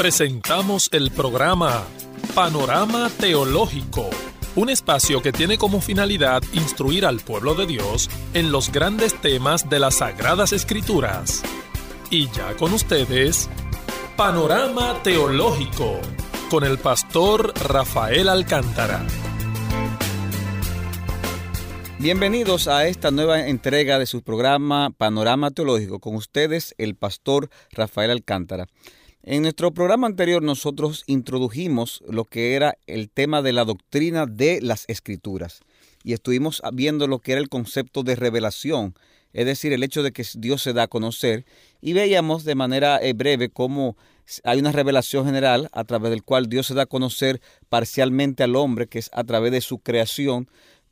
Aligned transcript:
presentamos 0.00 0.88
el 0.92 1.10
programa 1.10 1.84
Panorama 2.34 3.10
Teológico, 3.20 4.08
un 4.56 4.70
espacio 4.70 5.20
que 5.20 5.30
tiene 5.30 5.58
como 5.58 5.82
finalidad 5.82 6.42
instruir 6.54 7.04
al 7.04 7.20
pueblo 7.20 7.54
de 7.54 7.66
Dios 7.66 8.08
en 8.32 8.50
los 8.50 8.72
grandes 8.72 9.12
temas 9.20 9.68
de 9.68 9.78
las 9.78 9.96
Sagradas 9.96 10.54
Escrituras. 10.54 11.42
Y 12.08 12.30
ya 12.30 12.56
con 12.56 12.72
ustedes, 12.72 13.50
Panorama 14.16 15.02
Teológico, 15.02 16.00
con 16.48 16.64
el 16.64 16.78
pastor 16.78 17.52
Rafael 17.68 18.30
Alcántara. 18.30 19.06
Bienvenidos 21.98 22.68
a 22.68 22.86
esta 22.86 23.10
nueva 23.10 23.46
entrega 23.48 23.98
de 23.98 24.06
su 24.06 24.22
programa 24.22 24.88
Panorama 24.96 25.50
Teológico. 25.50 26.00
Con 26.00 26.14
ustedes, 26.14 26.74
el 26.78 26.96
pastor 26.96 27.50
Rafael 27.72 28.10
Alcántara. 28.10 28.66
En 29.22 29.42
nuestro 29.42 29.70
programa 29.72 30.06
anterior 30.06 30.42
nosotros 30.42 31.04
introdujimos 31.06 32.02
lo 32.08 32.24
que 32.24 32.54
era 32.54 32.78
el 32.86 33.10
tema 33.10 33.42
de 33.42 33.52
la 33.52 33.66
doctrina 33.66 34.24
de 34.24 34.62
las 34.62 34.86
escrituras 34.88 35.60
y 36.02 36.14
estuvimos 36.14 36.62
viendo 36.72 37.06
lo 37.06 37.18
que 37.18 37.32
era 37.32 37.40
el 37.42 37.50
concepto 37.50 38.02
de 38.02 38.16
revelación, 38.16 38.94
es 39.34 39.44
decir, 39.44 39.74
el 39.74 39.82
hecho 39.82 40.02
de 40.02 40.12
que 40.12 40.24
Dios 40.36 40.62
se 40.62 40.72
da 40.72 40.84
a 40.84 40.88
conocer 40.88 41.44
y 41.82 41.92
veíamos 41.92 42.44
de 42.44 42.54
manera 42.54 42.98
eh, 43.02 43.12
breve 43.12 43.50
cómo 43.50 43.98
hay 44.42 44.58
una 44.58 44.72
revelación 44.72 45.26
general 45.26 45.68
a 45.72 45.84
través 45.84 46.10
del 46.10 46.22
cual 46.22 46.48
Dios 46.48 46.68
se 46.68 46.74
da 46.74 46.82
a 46.82 46.86
conocer 46.86 47.42
parcialmente 47.68 48.42
al 48.42 48.56
hombre, 48.56 48.86
que 48.86 49.00
es 49.00 49.10
a 49.12 49.24
través 49.24 49.52
de 49.52 49.60
su 49.60 49.80
creación, 49.80 50.48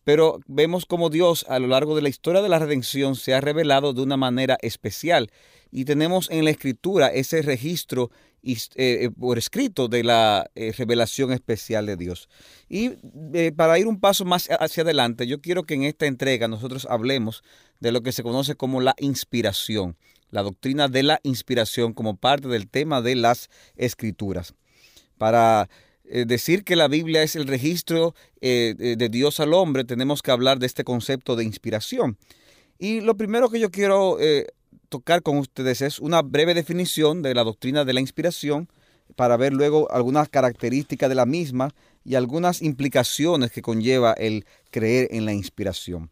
pero 0.09 0.41
vemos 0.47 0.87
cómo 0.87 1.11
Dios 1.11 1.45
a 1.51 1.59
lo 1.59 1.67
largo 1.67 1.95
de 1.95 2.01
la 2.01 2.09
historia 2.09 2.41
de 2.41 2.49
la 2.49 2.59
redención 2.59 3.15
se 3.15 3.35
ha 3.35 3.43
revelado 3.43 3.93
de 3.93 4.01
una 4.01 4.17
manera 4.17 4.57
especial 4.63 5.31
y 5.71 5.85
tenemos 5.85 6.31
en 6.31 6.47
la 6.47 6.51
escritura 6.51 7.09
ese 7.09 7.43
registro 7.43 8.11
eh, 8.43 8.57
eh, 8.77 9.11
por 9.11 9.37
escrito 9.37 9.87
de 9.87 10.05
la 10.05 10.51
eh, 10.55 10.73
revelación 10.79 11.31
especial 11.31 11.85
de 11.85 11.97
Dios. 11.97 12.31
Y 12.71 12.93
para 13.51 13.79
ir 13.79 13.87
un 13.87 14.01
paso 14.01 14.25
más 14.25 14.49
hacia 14.49 14.83
adelante, 14.83 15.27
yo 15.27 15.43
quiero 15.43 15.65
que 15.65 15.75
en 15.75 15.83
esta 15.83 16.07
entrega 16.07 16.49
nosotros 16.49 16.87
hablemos 16.89 17.43
de 17.79 17.93
lo 17.93 18.01
que 18.01 18.13
se 18.13 18.23
conoce 18.23 18.55
como 18.55 18.81
la 18.81 18.95
inspiración, 18.97 19.99
la 20.31 20.43
doctrina 20.43 20.89
de 20.89 21.03
la 21.03 21.21
inspiración 21.23 21.93
como 21.93 22.17
parte 22.17 22.49
del 22.49 22.67
tema 22.67 23.03
de 23.03 23.15
las 23.15 23.51
escrituras. 23.77 24.55
Para 25.19 25.69
eh, 26.11 26.25
decir 26.27 26.65
que 26.65 26.77
la 26.77 26.89
Biblia 26.89 27.23
es 27.23 27.37
el 27.37 27.47
registro 27.47 28.15
eh, 28.41 28.75
de 28.97 29.09
Dios 29.09 29.41
al 29.41 29.53
hombre, 29.53 29.85
tenemos 29.85 30.23
que 30.23 30.31
hablar 30.31 30.59
de 30.59 30.67
este 30.67 30.85
concepto 30.85 31.37
de 31.37 31.45
inspiración. 31.45 32.17
Y 32.79 33.01
lo 33.01 33.17
primero 33.17 33.51
que 33.51 33.61
yo 33.61 33.71
quiero 33.71 34.19
eh, 34.21 34.47
tocar 34.89 35.23
con 35.23 35.37
ustedes 35.39 35.83
es 35.83 35.99
una 35.99 36.23
breve 36.23 36.55
definición 36.55 37.23
de 37.23 37.35
la 37.35 37.45
doctrina 37.45 37.85
de 37.85 37.93
la 37.93 38.01
inspiración 38.01 38.69
para 39.17 39.37
ver 39.37 39.53
luego 39.53 39.91
algunas 39.91 40.29
características 40.29 41.09
de 41.09 41.15
la 41.15 41.27
misma 41.27 41.75
y 42.05 42.15
algunas 42.15 42.63
implicaciones 42.63 43.51
que 43.51 43.63
conlleva 43.63 44.13
el 44.13 44.47
creer 44.71 45.09
en 45.11 45.25
la 45.25 45.33
inspiración. 45.33 46.11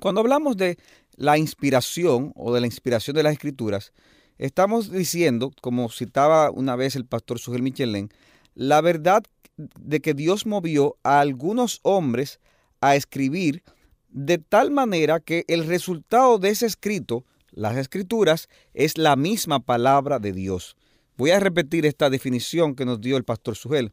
Cuando 0.00 0.20
hablamos 0.20 0.56
de 0.56 0.78
la 1.16 1.38
inspiración 1.38 2.32
o 2.34 2.52
de 2.52 2.60
la 2.60 2.66
inspiración 2.66 3.14
de 3.14 3.22
las 3.22 3.32
escrituras, 3.32 3.92
estamos 4.38 4.90
diciendo, 4.90 5.52
como 5.60 5.90
citaba 5.90 6.50
una 6.50 6.74
vez 6.76 6.96
el 6.96 7.06
pastor 7.06 7.38
Sugel 7.38 7.62
Michelén, 7.62 8.10
la 8.56 8.80
verdad 8.80 9.22
de 9.56 10.00
que 10.00 10.14
Dios 10.14 10.46
movió 10.46 10.96
a 11.04 11.20
algunos 11.20 11.78
hombres 11.82 12.40
a 12.80 12.96
escribir 12.96 13.62
de 14.08 14.38
tal 14.38 14.70
manera 14.70 15.20
que 15.20 15.44
el 15.46 15.66
resultado 15.66 16.38
de 16.38 16.48
ese 16.48 16.66
escrito, 16.66 17.24
las 17.52 17.76
escrituras, 17.76 18.48
es 18.74 18.98
la 18.98 19.14
misma 19.14 19.60
palabra 19.60 20.18
de 20.18 20.32
Dios. 20.32 20.76
Voy 21.16 21.30
a 21.30 21.40
repetir 21.40 21.86
esta 21.86 22.10
definición 22.10 22.74
que 22.74 22.86
nos 22.86 23.00
dio 23.00 23.16
el 23.16 23.24
pastor 23.24 23.56
Sugel. 23.56 23.92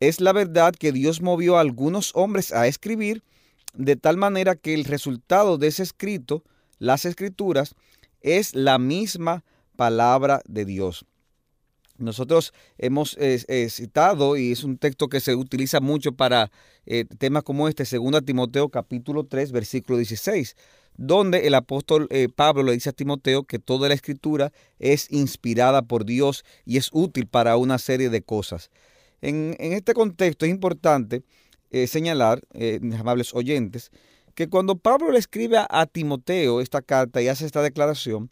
Es 0.00 0.20
la 0.20 0.32
verdad 0.32 0.74
que 0.74 0.92
Dios 0.92 1.22
movió 1.22 1.56
a 1.56 1.60
algunos 1.60 2.10
hombres 2.14 2.52
a 2.52 2.66
escribir 2.66 3.22
de 3.74 3.94
tal 3.96 4.16
manera 4.16 4.56
que 4.56 4.74
el 4.74 4.84
resultado 4.84 5.58
de 5.58 5.68
ese 5.68 5.84
escrito, 5.84 6.42
las 6.78 7.04
escrituras, 7.04 7.76
es 8.20 8.54
la 8.54 8.78
misma 8.78 9.44
palabra 9.76 10.42
de 10.46 10.64
Dios. 10.64 11.06
Nosotros 12.02 12.52
hemos 12.78 13.16
eh, 13.18 13.42
eh, 13.48 13.70
citado, 13.70 14.36
y 14.36 14.52
es 14.52 14.64
un 14.64 14.76
texto 14.76 15.08
que 15.08 15.20
se 15.20 15.34
utiliza 15.34 15.80
mucho 15.80 16.12
para 16.12 16.50
eh, 16.84 17.04
temas 17.18 17.44
como 17.44 17.68
este, 17.68 17.84
2 17.84 18.24
Timoteo 18.24 18.68
capítulo 18.68 19.24
3, 19.24 19.52
versículo 19.52 19.98
16, 19.98 20.56
donde 20.96 21.46
el 21.46 21.54
apóstol 21.54 22.06
Pablo 22.36 22.64
le 22.64 22.72
dice 22.72 22.90
a 22.90 22.92
Timoteo 22.92 23.44
que 23.44 23.58
toda 23.58 23.88
la 23.88 23.94
escritura 23.94 24.52
es 24.78 25.10
inspirada 25.10 25.80
por 25.80 26.04
Dios 26.04 26.44
y 26.66 26.76
es 26.76 26.90
útil 26.92 27.26
para 27.26 27.56
una 27.56 27.78
serie 27.78 28.10
de 28.10 28.20
cosas. 28.20 28.70
En, 29.22 29.56
este 29.58 29.94
contexto 29.94 30.44
es 30.44 30.50
importante 30.50 31.22
señalar, 31.86 32.42
amables 32.98 33.34
oyentes, 33.34 33.90
que 34.34 34.50
cuando 34.50 34.76
Pablo 34.76 35.12
le 35.12 35.18
escribe 35.18 35.64
a 35.66 35.86
Timoteo 35.86 36.60
esta 36.60 36.82
carta 36.82 37.22
y 37.22 37.28
hace 37.28 37.46
esta 37.46 37.62
declaración, 37.62 38.30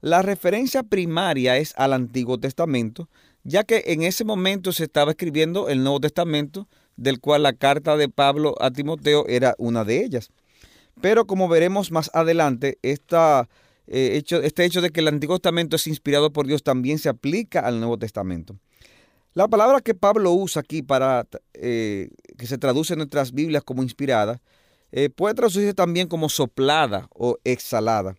la 0.00 0.22
referencia 0.22 0.82
primaria 0.82 1.58
es 1.58 1.74
al 1.76 1.92
Antiguo 1.92 2.38
Testamento, 2.38 3.08
ya 3.44 3.64
que 3.64 3.84
en 3.86 4.02
ese 4.02 4.24
momento 4.24 4.72
se 4.72 4.84
estaba 4.84 5.10
escribiendo 5.10 5.68
el 5.68 5.82
Nuevo 5.82 6.00
Testamento, 6.00 6.68
del 6.96 7.20
cual 7.20 7.42
la 7.42 7.52
carta 7.52 7.96
de 7.96 8.08
Pablo 8.08 8.54
a 8.60 8.70
Timoteo 8.70 9.26
era 9.28 9.54
una 9.58 9.84
de 9.84 10.02
ellas. 10.02 10.30
Pero 11.00 11.26
como 11.26 11.48
veremos 11.48 11.90
más 11.90 12.10
adelante, 12.14 12.78
eh, 12.82 13.46
hecho, 13.86 14.42
este 14.42 14.64
hecho 14.64 14.80
de 14.80 14.90
que 14.90 15.00
el 15.00 15.08
Antiguo 15.08 15.38
Testamento 15.38 15.76
es 15.76 15.86
inspirado 15.86 16.32
por 16.32 16.46
Dios 16.46 16.62
también 16.62 16.98
se 16.98 17.08
aplica 17.08 17.60
al 17.60 17.78
Nuevo 17.78 17.98
Testamento. 17.98 18.56
La 19.34 19.48
palabra 19.48 19.80
que 19.80 19.94
Pablo 19.94 20.32
usa 20.32 20.60
aquí 20.60 20.82
para 20.82 21.26
eh, 21.54 22.10
que 22.36 22.46
se 22.46 22.58
traduce 22.58 22.94
en 22.94 22.98
nuestras 22.98 23.32
Biblias 23.32 23.62
como 23.62 23.82
inspirada, 23.82 24.40
eh, 24.92 25.08
puede 25.08 25.34
traducirse 25.34 25.72
también 25.72 26.08
como 26.08 26.28
soplada 26.28 27.06
o 27.14 27.36
exhalada 27.44 28.16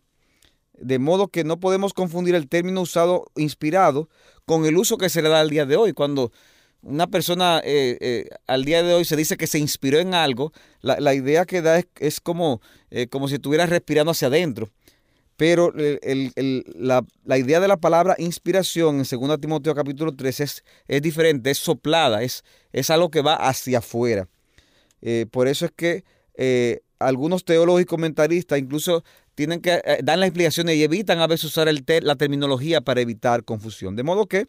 de 0.81 0.99
modo 0.99 1.27
que 1.27 1.43
no 1.43 1.59
podemos 1.59 1.93
confundir 1.93 2.35
el 2.35 2.49
término 2.49 2.81
usado 2.81 3.25
inspirado 3.35 4.09
con 4.45 4.65
el 4.65 4.77
uso 4.77 4.97
que 4.97 5.09
se 5.09 5.21
le 5.21 5.29
da 5.29 5.39
al 5.39 5.49
día 5.49 5.65
de 5.65 5.75
hoy. 5.75 5.93
Cuando 5.93 6.31
una 6.81 7.07
persona 7.07 7.61
eh, 7.63 7.97
eh, 8.01 8.29
al 8.47 8.65
día 8.65 8.83
de 8.83 8.93
hoy 8.93 9.05
se 9.05 9.15
dice 9.15 9.37
que 9.37 9.47
se 9.47 9.59
inspiró 9.59 9.99
en 9.99 10.13
algo, 10.13 10.51
la, 10.81 11.13
idea 11.13 11.45
que 11.45 11.61
da 11.61 11.81
es, 11.99 12.19
como, 12.19 12.61
eh, 12.89 13.07
como 13.07 13.27
si 13.27 13.35
estuviera 13.35 13.65
respirando 13.65 14.11
hacia 14.11 14.27
adentro. 14.27 14.69
Pero 15.37 15.73
la, 15.73 17.37
idea 17.37 17.59
de 17.59 17.67
la 17.67 17.77
palabra 17.77 18.15
inspiración 18.19 18.99
en 18.99 19.19
2 19.19 19.41
Timoteo 19.41 19.73
capítulo 19.73 20.15
3 20.15 20.39
es, 20.39 20.63
es 20.87 21.01
diferente, 21.01 21.49
es 21.49 21.57
soplada, 21.57 22.21
es, 22.21 22.43
es, 22.71 22.91
algo 22.91 23.09
que 23.09 23.21
va 23.21 23.35
hacia 23.35 23.79
afuera. 23.79 24.27
por 25.31 25.47
eso 25.47 25.65
es 25.65 25.71
que 25.71 26.03
algunos 26.99 27.43
teólogos 27.43 27.81
y 27.81 27.85
comentaristas 27.85 28.59
incluso 28.59 29.03
tienen 29.41 29.59
que 29.59 29.81
eh, 29.83 30.01
dar 30.03 30.19
las 30.19 30.27
explicaciones 30.27 30.75
y 30.75 30.83
evitan 30.83 31.19
a 31.19 31.25
veces 31.25 31.45
usar 31.45 31.67
la 32.03 32.15
terminología 32.15 32.79
para 32.79 33.01
evitar 33.01 33.43
confusión. 33.43 33.95
De 33.95 34.03
modo 34.03 34.27
que 34.27 34.45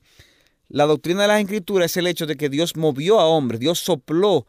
la 0.69 0.85
doctrina 0.85 1.23
de 1.23 1.29
las 1.29 1.41
escrituras 1.41 1.91
es 1.91 1.97
el 1.97 2.07
hecho 2.07 2.27
de 2.27 2.37
que 2.37 2.51
Dios 2.51 2.77
movió 2.77 3.19
a 3.19 3.27
hombres, 3.27 3.59
Dios 3.59 3.79
sopló 3.79 4.47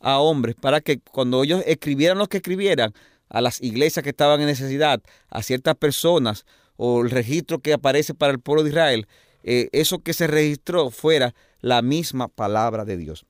a 0.00 0.18
hombres 0.18 0.56
para 0.58 0.80
que 0.80 1.00
cuando 1.00 1.44
ellos 1.44 1.62
escribieran 1.66 2.16
lo 2.16 2.26
que 2.26 2.38
escribieran, 2.38 2.94
a 3.28 3.42
las 3.42 3.60
iglesias 3.60 4.02
que 4.02 4.10
estaban 4.10 4.40
en 4.40 4.46
necesidad, 4.46 5.02
a 5.28 5.42
ciertas 5.42 5.74
personas 5.74 6.46
o 6.76 7.02
el 7.02 7.10
registro 7.10 7.58
que 7.58 7.74
aparece 7.74 8.14
para 8.14 8.32
el 8.32 8.40
pueblo 8.40 8.62
de 8.62 8.70
Israel, 8.70 9.06
eh, 9.42 9.68
eso 9.72 9.98
que 9.98 10.14
se 10.14 10.26
registró 10.26 10.90
fuera 10.90 11.34
la 11.60 11.82
misma 11.82 12.28
palabra 12.28 12.86
de 12.86 12.96
Dios. 12.96 13.26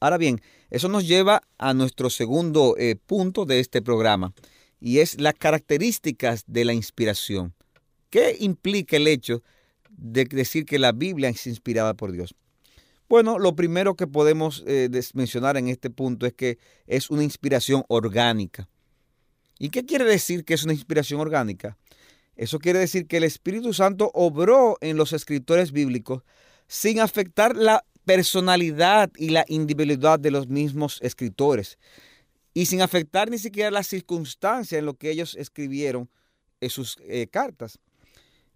Ahora 0.00 0.18
bien, 0.18 0.42
eso 0.70 0.88
nos 0.88 1.06
lleva 1.06 1.42
a 1.56 1.72
nuestro 1.72 2.10
segundo 2.10 2.74
eh, 2.78 2.96
punto 2.96 3.44
de 3.44 3.60
este 3.60 3.80
programa 3.80 4.32
y 4.82 4.98
es 4.98 5.20
las 5.20 5.34
características 5.34 6.42
de 6.48 6.64
la 6.64 6.72
inspiración. 6.72 7.54
¿Qué 8.10 8.36
implica 8.40 8.96
el 8.96 9.06
hecho 9.06 9.42
de 9.88 10.24
decir 10.24 10.66
que 10.66 10.80
la 10.80 10.90
Biblia 10.90 11.28
es 11.28 11.46
inspirada 11.46 11.94
por 11.94 12.10
Dios? 12.10 12.34
Bueno, 13.08 13.38
lo 13.38 13.54
primero 13.54 13.94
que 13.94 14.08
podemos 14.08 14.64
eh, 14.66 14.90
mencionar 15.14 15.56
en 15.56 15.68
este 15.68 15.88
punto 15.88 16.26
es 16.26 16.32
que 16.32 16.58
es 16.88 17.10
una 17.10 17.22
inspiración 17.22 17.84
orgánica. 17.86 18.68
¿Y 19.56 19.70
qué 19.70 19.84
quiere 19.84 20.04
decir 20.04 20.44
que 20.44 20.54
es 20.54 20.64
una 20.64 20.72
inspiración 20.72 21.20
orgánica? 21.20 21.78
Eso 22.34 22.58
quiere 22.58 22.80
decir 22.80 23.06
que 23.06 23.18
el 23.18 23.24
Espíritu 23.24 23.72
Santo 23.72 24.10
obró 24.14 24.78
en 24.80 24.96
los 24.96 25.12
escritores 25.12 25.70
bíblicos 25.70 26.24
sin 26.66 26.98
afectar 26.98 27.54
la 27.54 27.84
personalidad 28.04 29.12
y 29.16 29.28
la 29.28 29.44
individualidad 29.46 30.18
de 30.18 30.32
los 30.32 30.48
mismos 30.48 30.98
escritores 31.02 31.78
y 32.54 32.66
sin 32.66 32.82
afectar 32.82 33.30
ni 33.30 33.38
siquiera 33.38 33.70
las 33.70 33.86
circunstancias 33.86 34.78
en 34.78 34.86
lo 34.86 34.94
que 34.94 35.10
ellos 35.10 35.34
escribieron 35.36 36.08
en 36.60 36.70
sus 36.70 36.98
eh, 37.08 37.26
cartas. 37.30 37.78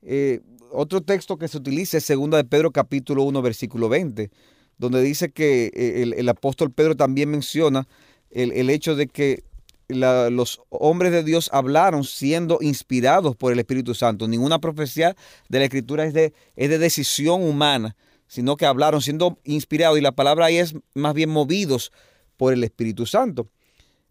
Eh, 0.03 0.41
otro 0.71 1.01
texto 1.01 1.39
que 1.39 1.49
se 1.49 1.57
utiliza 1.57 1.99
es 1.99 2.07
2 2.07 2.31
de 2.31 2.45
Pedro 2.45 2.71
capítulo 2.71 3.25
1 3.25 3.43
versículo 3.43 3.89
20, 3.89 4.31
donde 4.79 5.03
dice 5.03 5.31
que 5.31 5.71
eh, 5.75 6.13
el, 6.17 6.29
apóstol 6.29 6.71
Pedro 6.71 6.97
también 6.97 7.31
menciona 7.31 7.89
el, 8.31 8.69
hecho 8.69 8.95
de 8.95 9.07
que 9.07 9.45
los 9.89 10.61
hombres 10.69 11.13
de 11.13 11.23
Dios 11.23 11.49
hablaron 11.53 12.05
siendo 12.05 12.59
inspirados 12.61 13.35
por 13.37 13.53
el 13.53 13.59
Espíritu 13.59 13.95
Santo. 13.95 14.29
Ninguna 14.29 14.61
profecía 14.61 15.17
de 15.49 15.59
la 15.59 15.65
Escritura 15.65 16.05
es 16.05 16.13
de, 16.13 16.35
es 16.57 16.69
de 16.69 16.79
decisión 16.79 17.43
humana, 17.43 17.97
sino 18.27 18.57
que 18.57 18.67
hablaron 18.67 19.01
siendo 19.01 19.39
inspirados 19.45 19.97
y 19.99 20.03
la 20.03 20.13
palabra 20.13 20.47
ahí 20.47 20.59
es 20.59 20.75
más 20.95 21.15
bien 21.15 21.31
movidos 21.31 21.93
por 22.37 22.53
el 22.53 22.63
Espíritu 22.63 23.07
Santo. 23.07 23.49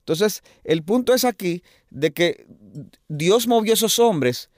Entonces, 0.05 0.43
el 0.63 0.83
punto 0.83 1.15
es 1.15 1.25
aquí 1.25 1.63
de 1.89 2.13
que 2.13 2.45
Dios 3.07 3.47
movió 3.47 3.73
a 3.73 3.73
esos 3.73 3.97
hombres, 3.97 4.51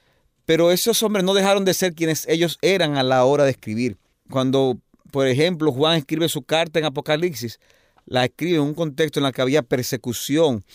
pero 0.46 0.72
esos 0.72 1.02
hombres 1.04 1.24
no 1.24 1.34
dejaron 1.34 1.64
de 1.64 1.74
ser 1.74 1.94
quienes 1.94 2.28
ellos 2.28 2.58
eran 2.62 2.98
a 2.98 3.04
la 3.04 3.24
hora 3.24 3.46
de 3.46 3.52
escribir. 3.52 3.98
Cuando, 4.30 4.78
por 5.10 5.26
ejemplo, 5.26 5.72
Juan 5.72 5.96
escribe 5.98 6.28
su 6.28 6.42
carta 6.42 6.80
en 6.80 6.86
Apocalipsis, 6.86 7.62
la 8.06 8.26
escribe 8.26 8.58
en 8.58 8.64
un 8.64 8.74
contexto 8.74 9.22
en 9.22 9.26
el 9.26 9.32
que 9.32 9.42
había 9.42 9.64
persecución 9.64 10.66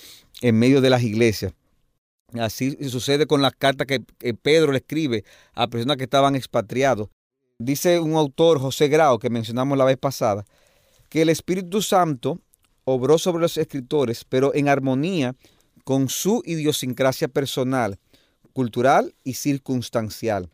en 0.40 0.58
medio 0.58 0.80
de 0.80 0.88
las 0.88 1.02
iglesias. 1.02 1.52
Así 2.32 2.74
sucede 2.88 3.26
con 3.26 3.42
las 3.42 3.52
cartas 3.52 3.86
que, 3.86 4.00
Pedro 4.34 4.72
le 4.72 4.78
escribe 4.78 5.22
a 5.52 5.68
personas 5.68 5.98
que 5.98 6.04
estaban 6.04 6.34
expatriados. 6.34 7.10
Dice 7.58 8.00
un 8.00 8.14
autor, 8.14 8.58
José 8.58 8.88
Grau, 8.88 9.18
que 9.18 9.28
mencionamos 9.28 9.76
la 9.76 9.84
vez 9.84 9.98
pasada, 9.98 10.46
que 11.10 11.20
el 11.20 11.28
Espíritu 11.28 11.82
Santo 11.82 12.40
obró 12.84 13.18
sobre 13.18 13.42
los 13.42 13.56
escritores, 13.56 14.24
pero 14.24 14.54
en 14.54 14.68
armonía 14.68 15.34
con 15.84 16.08
su 16.08 16.42
idiosincrasia 16.44 17.28
personal, 17.28 17.98
cultural 18.52 19.14
y 19.24 19.34
circunstancial. 19.34 20.50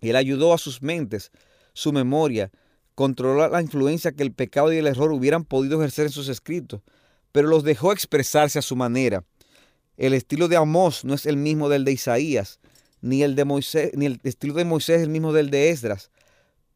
Él 0.00 0.16
ayudó 0.16 0.52
a 0.52 0.58
sus 0.58 0.82
mentes, 0.82 1.30
su 1.74 1.92
memoria, 1.92 2.50
controlar 2.94 3.50
la 3.50 3.62
influencia 3.62 4.12
que 4.12 4.22
el 4.22 4.32
pecado 4.32 4.72
y 4.72 4.76
el 4.76 4.86
error 4.86 5.12
hubieran 5.12 5.44
podido 5.44 5.78
ejercer 5.78 6.06
en 6.06 6.12
sus 6.12 6.28
escritos, 6.28 6.82
pero 7.30 7.48
los 7.48 7.64
dejó 7.64 7.92
expresarse 7.92 8.58
a 8.58 8.62
su 8.62 8.76
manera. 8.76 9.24
El 9.96 10.14
estilo 10.14 10.48
de 10.48 10.56
Amós 10.56 11.04
no 11.04 11.14
es 11.14 11.26
el 11.26 11.36
mismo 11.36 11.68
del 11.68 11.84
de 11.84 11.92
Isaías, 11.92 12.60
ni 13.00 13.22
el 13.22 13.34
de 13.34 13.44
Moisés, 13.44 13.92
ni 13.94 14.06
el 14.06 14.20
estilo 14.22 14.54
de 14.54 14.64
Moisés 14.64 14.98
es 14.98 15.02
el 15.02 15.08
mismo 15.08 15.32
del 15.32 15.50
de 15.50 15.70
Esdras. 15.70 16.10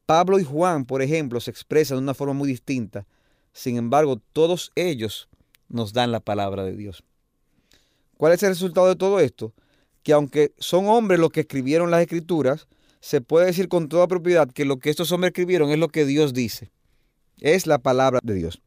Pablo 0.06 0.38
y 0.38 0.44
Juan, 0.44 0.84
por 0.84 1.02
ejemplo, 1.02 1.40
se 1.40 1.50
expresan 1.50 1.98
de 1.98 2.02
una 2.02 2.14
forma 2.14 2.34
muy 2.34 2.48
distinta. 2.48 3.06
Sin 3.56 3.78
embargo, 3.78 4.20
todos 4.34 4.70
ellos 4.74 5.30
nos 5.70 5.94
dan 5.94 6.12
la 6.12 6.20
palabra 6.20 6.62
de 6.62 6.76
Dios. 6.76 7.02
¿Cuál 8.18 8.34
es 8.34 8.42
el 8.42 8.50
resultado 8.50 8.86
de 8.86 8.96
todo 8.96 9.18
esto? 9.18 9.54
Que 10.02 10.12
aunque 10.12 10.52
son 10.58 10.86
hombres 10.88 11.18
los 11.18 11.30
que 11.30 11.40
escribieron 11.40 11.90
las 11.90 12.02
escrituras, 12.02 12.68
se 13.00 13.22
puede 13.22 13.46
decir 13.46 13.68
con 13.68 13.88
toda 13.88 14.08
propiedad 14.08 14.46
que 14.46 14.66
lo 14.66 14.76
que 14.76 14.90
estos 14.90 15.10
hombres 15.10 15.30
escribieron 15.30 15.70
es 15.70 15.78
lo 15.78 15.88
que 15.88 16.04
Dios 16.04 16.34
dice. 16.34 16.70
Es 17.40 17.66
la 17.66 17.78
palabra 17.78 18.20
de 18.22 18.34
Dios. 18.34 18.60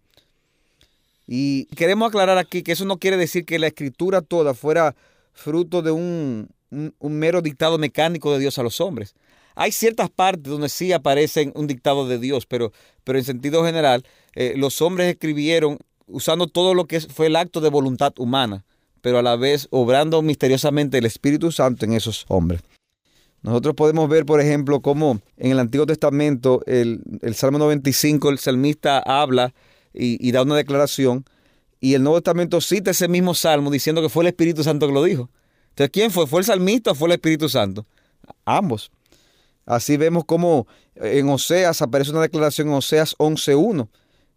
Y 1.27 1.65
queremos 1.75 2.09
aclarar 2.09 2.39
aquí 2.39 2.63
que 2.63 2.71
eso 2.71 2.85
no 2.85 2.97
quiere 2.97 3.15
decir 3.15 3.45
que 3.45 3.59
la 3.59 3.68
escritura 3.68 4.24
toda 4.24 4.56
fuera 4.56 4.95
fruto 5.33 5.83
de 5.83 5.92
un, 5.92 6.50
mero 7.00 7.44
dictado 7.44 7.77
mecánico 7.77 8.33
de 8.33 8.39
Dios 8.39 8.57
a 8.57 8.63
los 8.63 8.81
hombres. 8.81 9.13
Hay 9.59 9.73
ciertas 9.73 10.09
partes 10.09 10.50
donde 10.50 10.69
sí 10.69 10.94
aparecen 10.94 11.51
un 11.53 11.67
dictado 11.67 12.07
de 12.07 12.17
Dios, 12.17 12.45
pero, 12.45 12.71
pero 13.03 13.19
en 13.19 13.25
sentido 13.25 13.65
general, 13.65 14.06
eh, 14.33 14.53
los 14.56 14.81
hombres 14.81 15.09
escribieron 15.09 15.79
usando 16.07 16.47
todo 16.47 16.73
lo 16.73 16.85
que 16.85 17.01
fue 17.01 17.27
el 17.27 17.35
acto 17.35 17.59
de 17.59 17.69
voluntad 17.69 18.13
humana, 18.19 18.63
pero 19.01 19.19
a 19.19 19.21
la 19.21 19.35
vez 19.35 19.67
obrando 19.69 20.21
misteriosamente 20.21 20.97
el 20.97 21.06
Espíritu 21.06 21.51
Santo 21.51 21.83
en 21.83 21.91
esos 21.91 22.23
hombres. 22.29 22.61
Nosotros 23.41 23.75
podemos 23.75 24.07
ver, 24.07 24.25
por 24.25 24.39
ejemplo, 24.39 24.79
cómo 24.79 25.19
en 25.35 25.51
el 25.51 25.59
Antiguo 25.59 25.85
Testamento, 25.85 26.61
el, 26.65 27.03
Salmo 27.33 27.57
95, 27.57 28.29
el 28.29 28.39
salmista 28.39 29.00
habla 29.00 29.53
y, 29.94 30.31
da 30.31 30.44
una 30.44 30.56
declaración, 30.56 31.25
y 31.81 31.95
el 31.95 32.03
Nuevo 32.03 32.21
Testamento 32.21 32.61
cita 32.61 32.91
ese 32.91 33.09
mismo 33.09 33.33
salmo 33.33 33.71
diciendo 33.71 34.01
que 34.01 34.07
fue 34.07 34.23
el 34.23 34.27
Espíritu 34.27 34.63
Santo 34.63 34.88
que 34.88 34.94
lo 34.94 35.03
dijo. 35.03 35.29
Entonces, 35.71 35.91
¿quién 35.91 36.11
fue? 36.11 36.27
¿Fue 36.27 36.39
el 36.39 36.45
salmista 36.45 36.91
o 36.91 36.95
fue 36.95 37.09
el 37.09 37.15
Espíritu 37.15 37.50
Santo? 37.50 37.85
Ambos. 38.45 38.89
Así 39.69 39.98
vemos 39.98 40.25
cómo 40.25 40.66
en 40.95 41.30
Oseas 41.30 41.83
aparece 41.83 42.10
una 42.10 42.21
declaración 42.21 42.69
en 42.69 42.74
Oseas 42.74 43.16
11.1. 43.19 43.88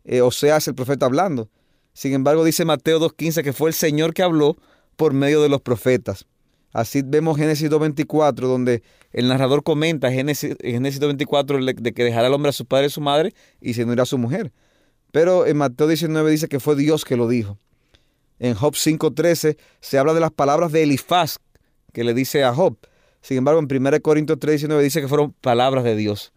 Eh, 0.05 0.21
Oseas, 0.21 0.69
el 0.69 0.75
profeta 0.75 1.07
hablando. 1.07 1.49
Sin 1.95 2.13
embargo, 2.13 2.45
dice 2.45 2.67
Mateo 2.67 3.01
2.15 3.01 3.43
que 3.43 3.55
fue 3.55 3.71
el 3.71 3.75
Señor 3.75 4.13
que 4.13 4.23
habló 4.23 4.59
por 4.95 5.15
medio 5.15 5.41
de 5.41 5.49
los 5.49 5.63
profetas. 5.63 6.27
Así 6.75 7.01
vemos 7.03 7.39
Génesis 7.39 7.71
2.24, 7.71 8.35
donde 8.35 8.83
el 9.11 9.27
narrador 9.29 9.63
comenta 9.63 10.13
Génesis, 10.13 10.55
Génesis 10.61 11.01
2.24 11.01 11.77
de 11.77 11.95
que 11.95 12.05
dejará 12.05 12.27
al 12.27 12.35
hombre 12.35 12.51
a 12.51 12.53
su 12.53 12.67
padre 12.67 12.89
y 12.89 12.91
su 12.91 13.01
madre 13.01 13.33
y 13.59 13.73
se 13.73 13.85
unirá 13.85 14.03
a 14.03 14.07
su 14.07 14.19
mujer. 14.19 14.53
Pero 15.13 15.47
en 15.47 15.57
Mateo 15.57 15.89
19 15.89 16.31
dice 16.31 16.49
que 16.49 16.61
fue 16.61 16.77
Dios 16.77 17.07
que 17.07 17.17
lo 17.17 17.27
dijo. 17.27 17.57
En 18.39 18.53
Job 18.53 18.75
5.13 18.75 19.57
se 19.81 19.99
habla 19.99 20.13
de 20.13 20.21
las 20.21 20.31
palabras 20.31 20.73
de 20.73 20.83
Elifaz 20.83 21.39
que 21.95 22.05
le 22.05 22.13
dice 22.13 22.45
a 22.45 22.53
Job. 22.53 22.77
Sin 23.23 23.39
embargo, 23.39 23.61
en 23.61 23.69
1 23.71 24.01
Corintios 24.03 24.39
3.19 24.39 24.83
dice 24.83 25.01
que 25.01 25.09
fueron 25.09 25.33
palabras 25.33 25.85
de 25.85 25.97
Dios. 25.97 26.33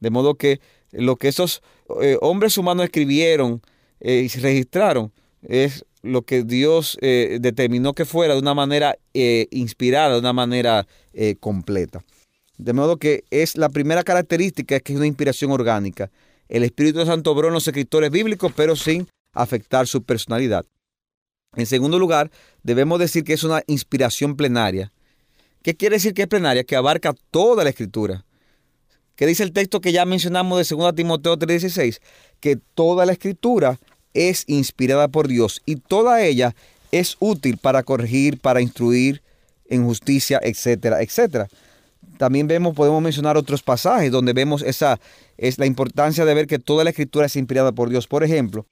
De 0.00 0.10
modo 0.10 0.36
que 0.36 0.60
lo 0.92 1.16
que 1.16 1.28
esos 1.28 1.62
eh, 2.00 2.16
hombres 2.20 2.56
humanos 2.58 2.84
escribieron 2.84 3.60
eh, 4.00 4.26
y 4.32 4.40
registraron 4.40 5.12
es 5.42 5.84
lo 6.02 6.22
que 6.22 6.44
Dios 6.44 6.96
eh, 7.00 7.38
determinó 7.40 7.94
que 7.94 8.04
fuera 8.04 8.34
de 8.34 8.40
una 8.40 8.54
manera 8.54 8.96
inspirada, 9.12 10.14
de 10.14 10.20
una 10.20 10.32
manera 10.32 10.86
completa. 11.40 12.04
De 12.58 12.72
modo 12.72 12.98
que 12.98 13.24
es 13.30 13.56
la 13.56 13.68
primera 13.68 14.04
característica 14.04 14.78
que 14.78 14.92
es 14.92 14.96
una 14.96 15.06
inspiración 15.06 15.50
orgánica. 15.50 16.10
El 16.48 16.62
Espíritu 16.62 17.04
Santo 17.04 17.32
obró 17.32 17.48
en 17.48 17.54
los 17.54 17.66
escritores 17.66 18.10
bíblicos, 18.10 18.52
pero 18.54 18.76
sin 18.76 19.08
afectar 19.32 19.86
su 19.88 20.04
personalidad. 20.04 20.64
En 21.56 21.66
segundo 21.66 21.98
lugar, 21.98 22.30
debemos 22.62 23.00
decir 23.00 23.24
que 23.24 23.32
es 23.32 23.42
una 23.42 23.62
inspiración 23.66 24.36
plenaria. 24.36 24.92
¿Qué 25.66 25.74
quiere 25.74 25.96
decir 25.96 26.14
que 26.14 26.22
es 26.22 26.28
plenaria? 26.28 26.62
Que 26.62 26.76
abarca 26.76 27.12
toda 27.32 27.64
la 27.64 27.70
escritura. 27.70 28.24
¿Qué 29.16 29.26
dice 29.26 29.42
el 29.42 29.52
texto 29.52 29.80
que 29.80 29.90
ya 29.90 30.04
mencionamos 30.04 30.58
de 30.58 30.76
2 30.76 30.94
Timoteo 30.94 31.36
3:16? 31.36 32.00
Que 32.38 32.54
toda 32.54 33.04
la 33.04 33.10
escritura 33.10 33.80
es 34.14 34.44
inspirada 34.46 35.08
por 35.08 35.26
Dios 35.26 35.62
y 35.66 35.74
toda 35.74 36.22
ella 36.22 36.54
es 36.92 37.16
útil 37.18 37.58
para 37.58 37.82
corregir, 37.82 38.38
para 38.38 38.60
instruir 38.60 39.22
en 39.68 39.84
justicia, 39.84 40.38
etcétera, 40.40 41.02
etcétera. 41.02 41.48
También 42.16 42.46
vemos, 42.46 42.72
podemos 42.72 43.02
mencionar 43.02 43.36
otros 43.36 43.64
pasajes 43.64 44.12
donde 44.12 44.34
vemos 44.34 44.62
esa 44.62 45.00
es 45.36 45.58
la 45.58 45.66
importancia 45.66 46.24
de 46.24 46.34
ver 46.34 46.46
que 46.46 46.60
toda 46.60 46.84
la 46.84 46.90
escritura 46.90 47.26
es 47.26 47.34
inspirada 47.34 47.72
por 47.72 47.88
Dios. 47.88 48.06
Por 48.06 48.22
ejemplo, 48.22 48.66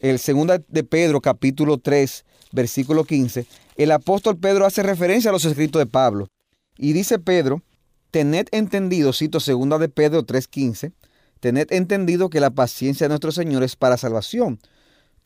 el 0.00 0.18
segundo 0.18 0.62
de 0.68 0.84
Pedro 0.84 1.22
capítulo 1.22 1.78
3, 1.78 2.26
versículo 2.56 3.04
15, 3.04 3.46
el 3.76 3.92
apóstol 3.92 4.36
Pedro 4.36 4.66
hace 4.66 4.82
referencia 4.82 5.30
a 5.30 5.32
los 5.32 5.44
escritos 5.44 5.78
de 5.78 5.86
Pablo 5.86 6.26
y 6.76 6.92
dice 6.92 7.20
Pedro, 7.20 7.62
tened 8.10 8.48
entendido, 8.50 9.12
cito 9.12 9.38
segunda 9.38 9.78
de 9.78 9.88
Pedro 9.88 10.24
3:15, 10.24 10.92
tened 11.38 11.70
entendido 11.70 12.30
que 12.30 12.40
la 12.40 12.50
paciencia 12.50 13.04
de 13.04 13.10
nuestro 13.10 13.30
Señor 13.30 13.62
es 13.62 13.76
para 13.76 13.96
salvación 13.96 14.58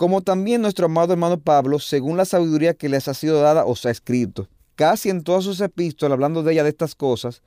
como 0.00 0.22
también 0.22 0.62
nuestro 0.62 0.86
amado 0.86 1.12
hermano 1.12 1.38
Pablo, 1.38 1.78
según 1.78 2.16
la 2.16 2.24
sabiduría 2.24 2.72
que 2.72 2.88
les 2.88 3.06
ha 3.06 3.12
sido 3.12 3.42
dada, 3.42 3.66
os 3.66 3.84
ha 3.84 3.90
escrito. 3.90 4.48
Casi 4.74 5.10
en 5.10 5.22
todas 5.22 5.44
sus 5.44 5.60
epístolas, 5.60 6.14
hablando 6.14 6.42
de 6.42 6.54
ella 6.54 6.62
de 6.62 6.70
estas 6.70 6.94
cosas, 6.94 7.42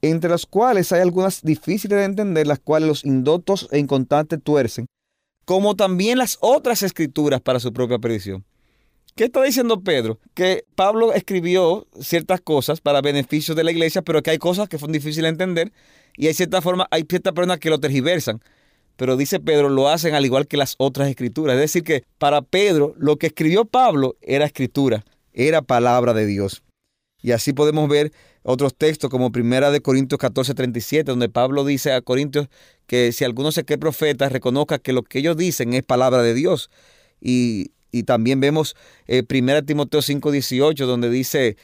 entre 0.00 0.28
las 0.28 0.44
cuales 0.44 0.90
hay 0.90 1.00
algunas 1.00 1.42
difíciles 1.42 1.96
de 1.96 2.04
entender, 2.04 2.48
las 2.48 2.58
cuales 2.58 2.88
los 2.88 3.04
indotos 3.04 3.68
e 3.70 3.78
inconstantes 3.78 4.42
tuercen, 4.42 4.86
como 5.44 5.76
también 5.76 6.18
las 6.18 6.38
otras 6.40 6.82
escrituras 6.82 7.40
para 7.40 7.60
su 7.60 7.72
propia 7.72 8.00
perdición. 8.00 8.44
¿Qué 9.14 9.24
está 9.24 9.42
diciendo 9.42 9.82
Pedro? 9.82 10.18
Que 10.32 10.64
Pablo 10.74 11.12
escribió 11.12 11.86
ciertas 12.00 12.40
cosas 12.40 12.80
para 12.80 13.02
beneficio 13.02 13.54
de 13.54 13.62
la 13.62 13.70
iglesia, 13.70 14.00
pero 14.00 14.22
que 14.22 14.30
hay 14.30 14.38
cosas 14.38 14.68
que 14.70 14.78
son 14.78 14.90
difíciles 14.90 15.24
de 15.24 15.28
entender 15.28 15.72
y 16.16 16.28
hay 16.28 16.34
cierta 16.34 16.62
forma, 16.62 16.86
hay 16.90 17.04
ciertas 17.06 17.34
personas 17.34 17.58
que 17.58 17.68
lo 17.68 17.78
tergiversan. 17.78 18.40
Pero 18.96 19.16
dice 19.16 19.38
Pedro, 19.38 19.68
lo 19.68 19.88
hacen 19.88 20.14
al 20.14 20.24
igual 20.24 20.46
que 20.46 20.56
las 20.56 20.76
otras 20.78 21.08
escrituras. 21.08 21.54
Es 21.56 21.60
decir, 21.60 21.82
que 21.82 22.04
para 22.18 22.40
Pedro 22.40 22.94
lo 22.96 23.16
que 23.16 23.26
escribió 23.26 23.66
Pablo 23.66 24.16
era 24.22 24.46
escritura, 24.46 25.04
era 25.34 25.60
palabra 25.60 26.14
de 26.14 26.24
Dios. 26.24 26.62
Y 27.20 27.32
así 27.32 27.52
podemos 27.52 27.88
ver 27.88 28.12
otros 28.42 28.74
textos 28.74 29.10
como 29.10 29.30
Primera 29.30 29.70
de 29.70 29.80
Corintios 29.80 30.18
14, 30.18 30.54
37, 30.54 31.10
donde 31.10 31.28
Pablo 31.28 31.64
dice 31.64 31.92
a 31.92 32.00
Corintios 32.00 32.48
que 32.86 33.12
si 33.12 33.24
alguno 33.24 33.52
se 33.52 33.64
cree 33.64 33.78
profeta, 33.78 34.28
reconozca 34.28 34.78
que 34.78 34.92
lo 34.92 35.02
que 35.02 35.18
ellos 35.18 35.36
dicen 35.36 35.74
es 35.74 35.82
palabra 35.82 36.22
de 36.22 36.34
Dios. 36.34 36.70
Y, 37.20 37.71
también 38.04 38.40
vemos 38.40 38.74
eh, 39.06 39.22
Primera 39.22 39.62
Timoteo 39.62 40.00
5, 40.00 40.30
18, 40.30 40.86
donde 40.86 41.10
dice 41.10 41.56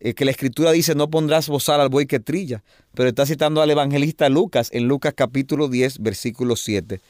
eh, 0.00 0.14
que 0.14 0.24
la 0.24 0.30
escritura 0.30 0.72
dice 0.72 0.94
no 0.94 1.08
pondrás 1.08 1.48
bozal 1.48 1.80
al 1.80 1.88
buey 1.88 2.06
que 2.06 2.20
trilla, 2.20 2.62
pero 2.94 3.08
está 3.08 3.24
citando 3.24 3.62
al 3.62 3.70
evangelista 3.70 4.28
Lucas 4.28 4.68
en 4.72 4.88
Lucas 4.88 5.14
capítulo 5.16 5.68
10, 5.68 6.00
versículo 6.00 6.56
7. 6.56 7.00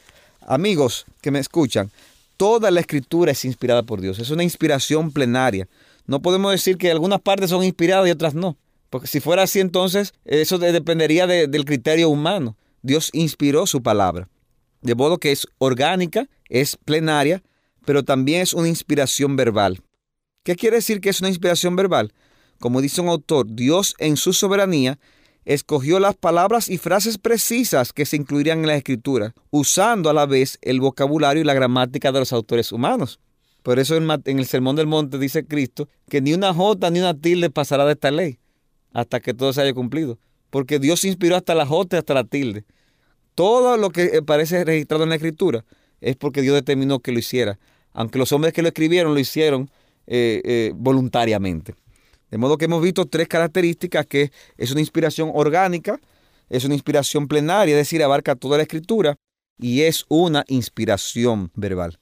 Amigos 0.41 1.05
que 1.21 1.31
me 1.31 1.39
escuchan, 1.39 1.91
toda 2.37 2.71
la 2.71 2.79
escritura 2.79 3.31
es 3.31 3.43
inspirada 3.43 3.83
por 3.83 3.99
Dios, 3.99 4.19
es 4.19 4.29
una 4.29 4.43
inspiración 4.43 5.11
plenaria. 5.11 5.67
No 6.05 6.21
podemos 6.21 6.51
decir 6.51 6.77
que 6.77 6.89
algunas 6.91 7.19
partes 7.19 7.49
son 7.49 7.63
inspiradas 7.63 8.07
y 8.07 8.11
otras 8.11 8.33
no, 8.33 8.55
porque 8.89 9.07
si 9.07 9.19
fuera 9.19 9.43
así 9.43 9.59
entonces 9.59 10.13
eso 10.23 10.57
dependería 10.57 11.27
del 11.27 11.65
criterio 11.65 12.09
humano. 12.09 12.55
Dios 12.83 13.09
inspiró 13.11 13.67
su 13.67 13.83
palabra, 13.83 14.29
de 14.81 14.95
modo 14.95 15.17
que 15.17 15.33
es 15.33 15.47
orgánica, 15.57 16.29
es 16.47 16.77
plenaria, 16.77 17.43
pero 17.87 18.03
también 18.03 18.41
es 18.41 18.53
una 18.53 18.67
inspiración 18.67 19.37
verbal. 19.37 19.81
¿Qué 20.43 20.57
quiere 20.57 20.75
decir 20.75 20.99
que 20.99 21.07
es 21.07 21.21
una 21.21 21.29
inspiración 21.29 21.77
verbal? 21.77 22.11
Como 22.59 22.81
dice 22.81 22.99
un 22.99 23.07
autor, 23.07 23.47
Dios 23.49 23.95
en 23.97 24.17
su 24.17 24.33
soberanía 24.33 24.99
escogió 25.45 25.97
las 26.01 26.13
palabras 26.13 26.67
y 26.67 26.79
frases 26.79 27.17
precisas 27.17 27.93
que 27.93 28.05
se 28.05 28.17
incluirían 28.17 28.59
en 28.59 28.67
la 28.67 28.75
escritura, 28.75 29.33
usando 29.51 30.09
a 30.09 30.13
la 30.13 30.25
vez 30.25 30.59
el 30.63 30.81
vocabulario 30.81 31.43
y 31.43 31.45
la 31.45 31.53
gramática 31.53 32.11
de 32.11 32.19
los 32.19 32.33
autores 32.33 32.73
humanos. 32.73 33.21
Por 33.63 33.79
eso 33.79 33.95
en 33.95 34.37
el 34.37 34.45
Sermón 34.45 34.75
del 34.75 34.87
Monte 34.87 35.17
dice 35.17 35.45
Cristo 35.45 35.87
que 36.09 36.19
ni 36.19 36.33
una 36.33 36.53
jota 36.53 36.89
ni 36.89 36.99
una 36.99 37.17
tilde 37.17 37.49
pasará 37.49 37.85
de 37.85 37.93
esta 37.93 38.11
ley 38.11 38.37
hasta 38.91 39.21
que 39.21 39.33
todo 39.33 39.53
se 39.53 39.61
haya 39.61 39.73
cumplido. 39.73 40.19
Porque 40.49 40.79
Dios 40.79 41.05
inspiró 41.05 41.37
hasta 41.37 41.55
la 41.55 41.65
jota 41.65 41.95
y 41.95 41.99
hasta 41.99 42.15
la 42.15 42.25
tilde. 42.25 42.65
Todo 43.33 43.77
lo 43.77 43.91
que 43.91 44.21
parece 44.23 44.65
registrado 44.65 45.03
en 45.03 45.09
la 45.09 45.15
escritura 45.15 45.63
es 46.01 46.17
porque 46.17 46.41
Dios 46.41 46.55
determinó 46.55 46.99
que 46.99 47.13
lo 47.13 47.19
hiciera. 47.19 47.57
Aunque 47.97 48.19
los 48.19 48.31
hombres 48.31 48.53
que 48.53 48.61
lo 48.61 48.67
escribieron 48.67 49.15
lo 49.15 49.19
hicieron 49.19 49.71
eh, 50.05 50.41
eh, 50.45 50.71
voluntariamente. 50.75 51.73
De 52.29 52.37
modo 52.37 52.55
que 52.55 52.65
hemos 52.65 52.83
visto 52.83 53.07
tres 53.07 53.27
características 53.27 54.05
que 54.05 54.31
es 54.55 54.71
una 54.71 54.81
inspiración 54.81 55.31
orgánica, 55.33 55.99
es 56.47 56.63
una 56.63 56.75
inspiración 56.75 57.27
plenaria, 57.27 57.73
es 57.73 57.79
decir, 57.79 58.03
abarca 58.03 58.35
toda 58.35 58.57
la 58.57 58.63
escritura 58.63 59.15
y 59.59 59.81
es 59.81 60.05
una 60.09 60.45
inspiración 60.47 61.49
verbal. 61.55 61.97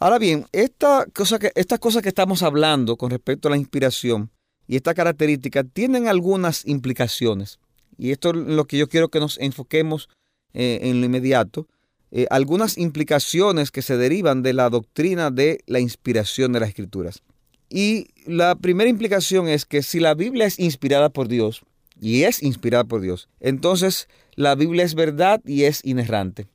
Ahora 0.00 0.18
bien, 0.18 0.46
que, 0.50 1.52
estas 1.54 1.78
cosas 1.78 2.02
que 2.02 2.08
estamos 2.08 2.42
hablando 2.42 2.96
con 2.96 3.10
respecto 3.10 3.46
a 3.46 3.52
la 3.52 3.56
inspiración 3.56 4.28
y 4.66 4.74
esta 4.74 4.92
característica 4.92 5.62
tienen 5.62 6.08
algunas 6.08 6.66
implicaciones. 6.66 7.60
Y 7.96 8.10
esto 8.10 8.30
es 8.30 8.36
lo 8.38 8.64
que 8.64 8.76
yo 8.76 8.88
quiero 8.88 9.08
que 9.08 9.20
nos 9.20 9.38
enfoquemos 9.38 10.08
eh, 10.52 10.80
en 10.82 10.98
lo 10.98 11.06
inmediato. 11.06 11.68
Eh, 12.14 12.26
algunas 12.30 12.76
implicaciones 12.76 13.70
que 13.70 13.80
se 13.82 13.96
derivan 13.96 14.42
de 14.42 14.52
la 14.52 14.68
doctrina 14.68 15.30
de 15.30 15.60
la 15.66 15.80
inspiración 15.80 16.52
de 16.52 16.60
las 16.60 16.68
escrituras. 16.68 17.22
Y 17.70 18.08
la 18.26 18.54
primera 18.54 18.90
implicación 18.90 19.48
es 19.48 19.64
que 19.64 19.82
si 19.82 19.98
la 19.98 20.14
Biblia 20.14 20.44
es 20.44 20.58
inspirada 20.58 21.08
por 21.08 21.26
Dios, 21.26 21.62
y 22.02 22.24
es 22.24 22.42
inspirada 22.42 22.84
por 22.84 23.00
Dios, 23.00 23.28
entonces 23.40 24.08
la 24.34 24.54
Biblia 24.56 24.84
es 24.84 24.94
verdad 24.94 25.40
y 25.46 25.64
es 25.64 25.84
inerrante. 25.84 26.48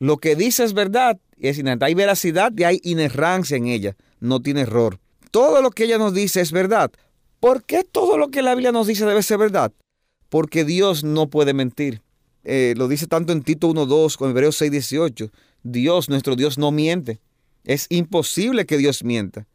Lo 0.00 0.16
que 0.16 0.34
dice 0.34 0.64
es 0.64 0.72
verdad 0.72 1.20
y 1.36 1.48
es 1.48 1.58
inerrante. 1.58 1.84
Hay 1.84 1.94
veracidad 1.94 2.52
y 2.56 2.64
hay 2.64 2.80
inerrancia 2.82 3.56
en 3.56 3.66
ella, 3.66 3.96
no 4.18 4.40
tiene 4.40 4.62
error. 4.62 4.98
Todo 5.30 5.62
lo 5.62 5.70
que 5.70 5.84
ella 5.84 5.98
nos 5.98 6.14
dice 6.14 6.40
es 6.40 6.52
verdad. 6.52 6.90
¿Por 7.38 7.64
qué 7.64 7.84
todo 7.84 8.16
lo 8.16 8.30
que 8.30 8.42
la 8.42 8.54
Biblia 8.54 8.72
nos 8.72 8.86
dice 8.86 9.04
debe 9.04 9.22
ser 9.22 9.38
verdad? 9.38 9.72
Porque 10.28 10.64
Dios 10.64 11.04
no 11.04 11.28
puede 11.28 11.52
mentir. 11.52 12.00
Eh, 12.44 12.74
lo 12.76 12.88
dice 12.88 13.06
tanto 13.06 13.32
en 13.32 13.42
Tito 13.42 13.68
1.2 13.68 14.16
como 14.16 14.30
en 14.30 14.36
Hebreos 14.36 14.60
6.18. 14.60 15.30
Dios, 15.62 16.08
nuestro 16.08 16.36
Dios, 16.36 16.58
no 16.58 16.70
miente. 16.70 17.20
Es 17.64 17.86
imposible 17.88 18.66
que 18.66 18.76
Dios 18.76 19.02
mienta. 19.02 19.46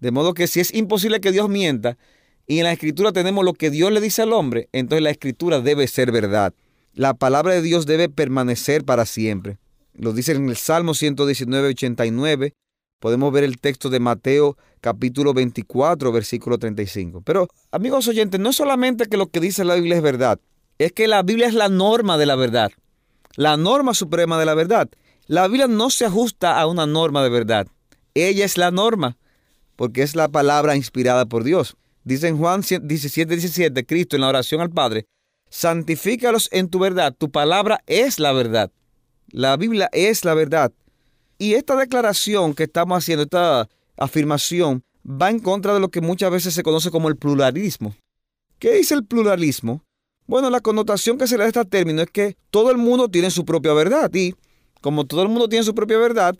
De 0.00 0.10
modo 0.10 0.34
que 0.34 0.46
si 0.46 0.60
es 0.60 0.72
imposible 0.74 1.20
que 1.20 1.32
Dios 1.32 1.48
mienta 1.48 1.98
y 2.46 2.58
en 2.58 2.64
la 2.64 2.72
escritura 2.72 3.12
tenemos 3.12 3.44
lo 3.44 3.54
que 3.54 3.70
Dios 3.70 3.90
le 3.90 4.00
dice 4.00 4.22
al 4.22 4.32
hombre, 4.32 4.68
entonces 4.72 5.02
la 5.02 5.10
escritura 5.10 5.60
debe 5.60 5.88
ser 5.88 6.12
verdad. 6.12 6.54
La 6.92 7.14
palabra 7.14 7.54
de 7.54 7.62
Dios 7.62 7.86
debe 7.86 8.08
permanecer 8.08 8.84
para 8.84 9.04
siempre. 9.04 9.58
Lo 9.94 10.12
dice 10.12 10.32
en 10.32 10.48
el 10.48 10.56
Salmo 10.56 10.94
119, 10.94 11.68
89. 11.68 12.54
Podemos 13.00 13.32
ver 13.32 13.44
el 13.44 13.58
texto 13.58 13.90
de 13.90 14.00
Mateo 14.00 14.56
capítulo 14.80 15.34
24, 15.34 16.12
versículo 16.12 16.58
35. 16.58 17.22
Pero, 17.22 17.48
amigos 17.70 18.06
oyentes, 18.08 18.40
no 18.40 18.52
solamente 18.52 19.06
que 19.06 19.16
lo 19.16 19.26
que 19.26 19.40
dice 19.40 19.64
la 19.64 19.74
Biblia 19.74 19.96
es 19.96 20.02
verdad, 20.02 20.38
es 20.78 20.92
que 20.92 21.08
la 21.08 21.22
Biblia 21.22 21.46
es 21.46 21.54
la 21.54 21.68
norma 21.68 22.18
de 22.18 22.26
la 22.26 22.36
verdad, 22.36 22.72
la 23.36 23.56
norma 23.56 23.94
suprema 23.94 24.38
de 24.38 24.46
la 24.46 24.54
verdad. 24.54 24.88
La 25.26 25.48
Biblia 25.48 25.66
no 25.66 25.90
se 25.90 26.04
ajusta 26.04 26.60
a 26.60 26.66
una 26.66 26.86
norma 26.86 27.22
de 27.22 27.30
verdad. 27.30 27.66
Ella 28.14 28.44
es 28.44 28.56
la 28.56 28.70
norma, 28.70 29.16
porque 29.74 30.02
es 30.02 30.14
la 30.14 30.28
palabra 30.28 30.76
inspirada 30.76 31.26
por 31.26 31.42
Dios. 31.42 31.76
Dice 32.04 32.28
en 32.28 32.38
Juan 32.38 32.60
17, 32.60 33.34
17, 33.34 33.84
Cristo 33.86 34.16
en 34.16 34.22
la 34.22 34.28
oración 34.28 34.60
al 34.60 34.70
Padre, 34.70 35.06
santifícalos 35.50 36.48
en 36.52 36.68
tu 36.68 36.78
verdad, 36.78 37.14
tu 37.16 37.30
palabra 37.30 37.82
es 37.86 38.20
la 38.20 38.32
verdad. 38.32 38.70
La 39.28 39.56
Biblia 39.56 39.88
es 39.92 40.24
la 40.24 40.34
verdad. 40.34 40.72
Y 41.38 41.54
esta 41.54 41.76
declaración 41.76 42.54
que 42.54 42.62
estamos 42.62 42.96
haciendo, 42.96 43.24
esta 43.24 43.68
afirmación, 43.96 44.84
va 45.04 45.30
en 45.30 45.40
contra 45.40 45.74
de 45.74 45.80
lo 45.80 45.90
que 45.90 46.00
muchas 46.00 46.30
veces 46.30 46.54
se 46.54 46.62
conoce 46.62 46.90
como 46.90 47.08
el 47.08 47.16
pluralismo. 47.16 47.94
¿Qué 48.58 48.74
dice 48.74 48.94
el 48.94 49.04
pluralismo? 49.04 49.82
Bueno, 50.26 50.50
la 50.50 50.60
connotación 50.60 51.18
que 51.18 51.26
se 51.26 51.36
le 51.36 51.44
da 51.44 51.44
a 51.44 51.48
este 51.48 51.64
término 51.64 52.02
es 52.02 52.10
que 52.10 52.36
todo 52.50 52.70
el 52.70 52.78
mundo 52.78 53.08
tiene 53.08 53.30
su 53.30 53.44
propia 53.44 53.72
verdad 53.72 54.12
y 54.12 54.34
como 54.80 55.06
todo 55.06 55.22
el 55.22 55.28
mundo 55.28 55.48
tiene 55.48 55.64
su 55.64 55.74
propia 55.74 55.98
verdad, 55.98 56.36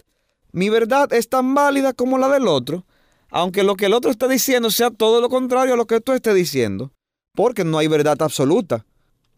mi 0.52 0.68
verdad 0.70 1.12
es 1.12 1.28
tan 1.28 1.54
válida 1.54 1.92
como 1.92 2.18
la 2.18 2.28
del 2.28 2.48
otro, 2.48 2.84
aunque 3.30 3.62
lo 3.62 3.76
que 3.76 3.86
el 3.86 3.92
otro 3.92 4.10
está 4.10 4.28
diciendo 4.28 4.70
sea 4.70 4.90
todo 4.90 5.20
lo 5.20 5.28
contrario 5.28 5.74
a 5.74 5.76
lo 5.76 5.86
que 5.86 6.00
tú 6.00 6.12
estés 6.12 6.34
diciendo, 6.34 6.92
porque 7.34 7.64
no 7.64 7.78
hay 7.78 7.88
verdad 7.88 8.20
absoluta, 8.20 8.86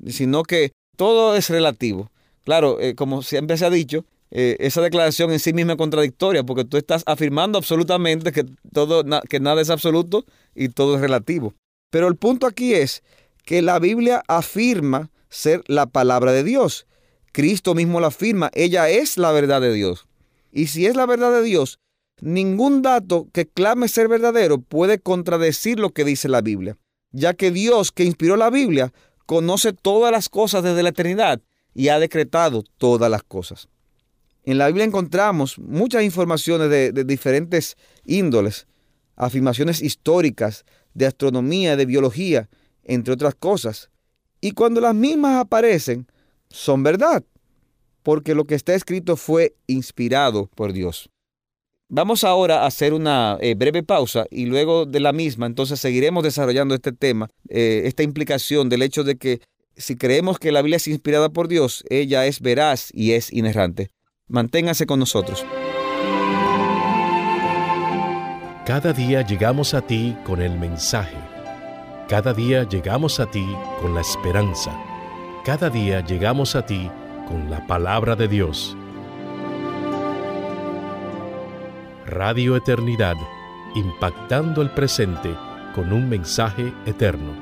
sino 0.07 0.43
que 0.43 0.73
todo 0.97 1.37
es 1.37 1.51
relativo. 1.51 2.11
Claro, 2.45 2.81
eh, 2.81 2.95
como 2.95 3.23
siempre 3.23 3.59
se 3.59 3.67
ha 3.67 3.71
dicho, 3.71 4.05
eh, 4.31 4.57
esa 4.61 4.81
declaración 4.81 5.31
en 5.33 5.41
sí 5.41 5.53
misma 5.53 5.73
es 5.73 5.79
contradictoria, 5.79 6.45
porque 6.45 6.65
tú 6.65 6.77
estás 6.77 7.03
afirmando 7.07 7.59
absolutamente 7.59 8.33
que, 8.33 8.47
todo, 8.73 9.05
que 9.29 9.41
nada 9.41 9.61
es 9.61 9.71
absoluto 9.71 10.25
y 10.55 10.69
todo 10.69 10.95
es 10.95 11.01
relativo. 11.01 11.55
Pero 11.91 12.09
el 12.09 12.17
punto 12.17 12.47
aquí 12.47 12.75
es 12.75 13.03
que 13.49 13.63
la 13.63 13.79
Biblia 13.79 14.23
afirma 14.29 15.11
ser 15.31 15.63
la 15.69 15.87
palabra 15.87 16.33
de 16.33 16.45
Dios. 16.45 16.87
Cristo 17.33 17.75
mismo 17.75 17.99
la 17.99 18.09
afirma, 18.09 18.51
ella 18.53 18.91
es 18.91 19.17
la 19.17 19.33
verdad 19.33 19.63
de 19.63 19.73
Dios. 19.73 20.07
Y 20.53 20.67
si 20.67 20.85
es 20.85 20.95
la 20.95 21.07
verdad 21.07 21.33
de 21.33 21.43
Dios, 21.43 21.79
ningún 22.21 22.83
dato 22.83 23.27
que 23.33 23.47
clame 23.49 23.89
ser 23.89 24.07
verdadero 24.07 24.61
puede 24.61 24.99
contradecir 24.99 25.81
lo 25.81 25.95
que 25.95 26.05
dice 26.05 26.29
la 26.29 26.43
Biblia, 26.43 26.77
ya 27.11 27.33
que 27.33 27.51
Dios 27.51 27.91
que 27.91 28.05
inspiró 28.05 28.37
la 28.37 28.51
Biblia 28.51 28.93
conoce 29.25 29.73
todas 29.73 30.13
las 30.13 30.29
cosas 30.29 30.63
desde 30.63 30.83
la 30.83 30.91
eternidad 30.91 31.41
y 31.73 31.89
ha 31.89 31.99
decretado 31.99 32.65
todas 32.77 33.11
las 33.11 33.23
cosas. 33.23 33.71
En 34.45 34.59
la 34.59 34.67
Biblia 34.67 34.85
encontramos 34.85 35.59
muchas 35.59 36.03
informaciones 36.03 36.69
de, 36.69 36.93
de 36.93 37.03
diferentes 37.03 37.79
índoles, 38.05 38.67
afirmaciones 39.17 39.81
históricas, 39.81 40.67
de 40.93 41.07
astronomía, 41.07 41.77
de 41.77 41.87
biología, 41.87 42.51
entre 42.89 43.15
otras 43.15 43.37
cosas. 43.37 43.91
Y 44.41 44.53
cuando 44.53 44.81
las 44.81 44.95
mismas 44.95 45.41
aparecen, 45.41 46.09
son 46.51 46.83
verdad, 46.83 47.23
porque 48.03 48.35
lo 48.35 48.47
que 48.47 48.57
está 48.57 48.75
escrito 48.75 49.17
fue 49.17 49.55
inspirado 49.69 50.49
por 50.55 50.73
Dios. 50.73 51.11
Vamos 51.91 52.25
ahora 52.25 52.63
a 52.63 52.67
hacer 52.67 52.93
una 52.93 53.39
eh, 53.41 53.55
breve 53.55 53.83
pausa 53.83 54.27
y 54.31 54.47
luego 54.47 54.85
de 54.85 55.01
la 55.01 55.13
misma, 55.13 55.47
entonces 55.47 55.81
seguiremos 55.81 56.23
desarrollando 56.23 56.75
este 56.75 56.93
tema, 56.93 57.31
eh, 57.49 57.83
esta 57.85 58.03
implicación 58.03 58.69
del 58.69 58.83
hecho 58.83 59.05
de 59.05 59.17
que 59.17 59.41
si 59.75 59.97
creemos 59.97 60.39
que 60.39 60.53
la 60.53 60.61
Biblia 60.61 60.77
es 60.77 60.89
inspirada 60.89 61.31
por 61.31 61.49
Dios, 61.49 61.85
ella 61.89 62.27
es 62.27 62.41
veraz 62.41 62.91
y 62.93 63.13
es 63.13 63.33
inerrante. 63.33 63.91
Manténgase 64.27 64.85
con 64.85 64.99
nosotros. 64.99 65.47
Cada 68.67 68.93
día 68.93 69.23
llegamos 69.23 69.73
a 69.73 69.81
ti 69.81 70.15
con 70.27 70.43
el 70.43 70.59
mensaje 70.59 71.28
cada 72.09 72.33
día 72.33 72.67
llegamos 72.67 73.21
a 73.21 73.31
ti 73.31 73.47
con 73.83 73.95
la 73.95 74.01
esperanza. 74.01 74.75
Cada 75.45 75.69
día 75.69 76.01
llegamos 76.01 76.57
a 76.57 76.65
ti 76.65 76.91
con 77.29 77.51
la 77.51 77.67
palabra 77.67 78.17
de 78.17 78.27
Dios. 78.27 78.75
Radio 82.07 82.57
Eternidad, 82.57 83.17
impactando 83.75 84.63
el 84.63 84.71
presente 84.71 85.37
con 85.75 85.93
un 85.93 86.09
mensaje 86.09 86.73
eterno. 86.87 87.37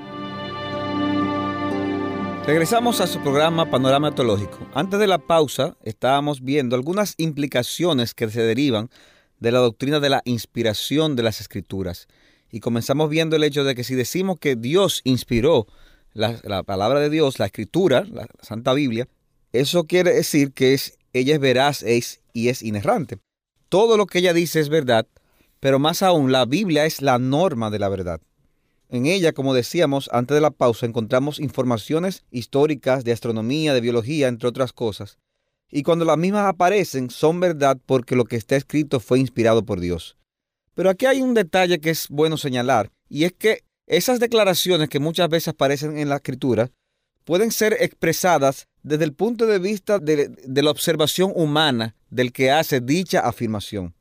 Regresamos 2.45 3.01
a 3.01 3.07
su 3.07 3.21
programa 3.21 3.71
Panorama 3.71 4.17
Teológico. 4.17 4.59
Antes 4.75 4.99
de 4.99 5.07
la 5.07 5.19
pausa 5.19 5.77
estábamos 5.85 6.43
viendo 6.43 6.75
algunas 6.75 7.15
implicaciones 7.19 8.15
que 8.15 8.29
se 8.29 8.43
derivan 8.43 8.91
de 9.39 9.53
la 9.53 9.61
doctrina 9.61 10.01
de 10.01 10.09
la 10.09 10.23
inspiración 10.25 11.15
de 11.15 11.23
las 11.23 11.41
escrituras. 11.41 12.09
Y 12.51 12.61
comenzamos 12.61 13.11
viendo 13.11 13.37
el 13.37 13.45
hecho 13.45 13.65
de 13.65 13.75
que 13.75 13.85
si 13.85 13.95
decimos 13.95 14.39
que 14.39 14.57
Dios 14.57 15.01
inspiró 15.05 15.67
la, 16.13 16.63
palabra 16.63 17.01
de 17.01 17.11
Dios, 17.11 17.39
la 17.39 17.47
escritura, 17.47 18.05
la 18.11 18.27
Santa 18.41 18.73
Biblia, 18.73 19.09
eso 19.53 19.85
quiere 19.85 20.15
decir 20.15 20.53
que 20.53 20.75
es, 20.75 20.99
ella 21.13 21.35
es 21.35 21.41
veraz 21.41 21.83
es, 21.83 22.21
y 22.33 22.49
es 22.49 22.63
inerrante. 22.63 23.19
Todo 23.69 23.97
lo 23.97 24.07
que 24.07 24.19
ella 24.19 24.33
dice 24.33 24.61
es 24.61 24.69
verdad, 24.69 25.07
pero 25.61 25.79
más 25.79 26.03
aún 26.03 26.33
la 26.33 26.45
Biblia 26.45 26.87
es 26.87 27.03
la 27.03 27.19
norma 27.19 27.71
de 27.71 27.79
la 27.79 27.89
verdad. 27.89 28.21
En 28.89 29.07
ella, 29.07 29.33
como 29.33 29.53
decíamos 29.53 30.09
antes 30.13 30.37
de 30.37 30.41
la 30.41 30.51
pausa, 30.51 30.87
encontramos 30.87 31.41
informaciones 31.41 32.25
históricas 32.31 33.03
de 33.05 33.13
astronomía, 33.13 33.75
de 33.75 33.81
biología, 33.81 34.29
entre 34.29 34.49
otras 34.49 34.73
cosas. 34.73 35.19
Y 35.71 35.83
cuando 35.83 36.05
las 36.05 36.17
mismas 36.17 36.47
aparecen, 36.47 37.11
son 37.11 37.41
verdad 37.41 37.79
porque 37.85 38.15
lo 38.15 38.25
que 38.25 38.37
está 38.37 38.55
escrito 38.55 39.01
fue 39.01 39.19
inspirado 39.19 39.65
por 39.65 39.81
Dios. 39.81 40.17
Pero 40.77 40.91
aquí 40.91 41.07
hay 41.07 41.23
un 41.23 41.33
detalle 41.33 41.81
que 41.81 41.89
es 41.89 42.07
bueno 42.11 42.37
señalar, 42.37 42.93
y 43.09 43.25
es 43.25 43.33
que 43.33 43.65
esas 43.87 44.21
declaraciones 44.21 44.91
que 44.91 45.01
muchas 45.01 45.31
veces 45.31 45.49
aparecen 45.49 45.97
en 45.97 46.11
la 46.11 46.17
escritura 46.17 46.71
pueden 47.25 47.51
ser 47.51 47.79
expresadas 47.81 48.69
desde 48.83 49.05
el 49.05 49.15
punto 49.15 49.47
de 49.47 49.59
vista 49.59 49.99
de, 49.99 50.31
la 50.47 50.71
observación 50.71 51.33
humana 51.35 51.97
del 52.11 52.31
que 52.31 52.51
hace 52.51 52.81
dicha 52.81 53.21
afirmación. 53.21 53.95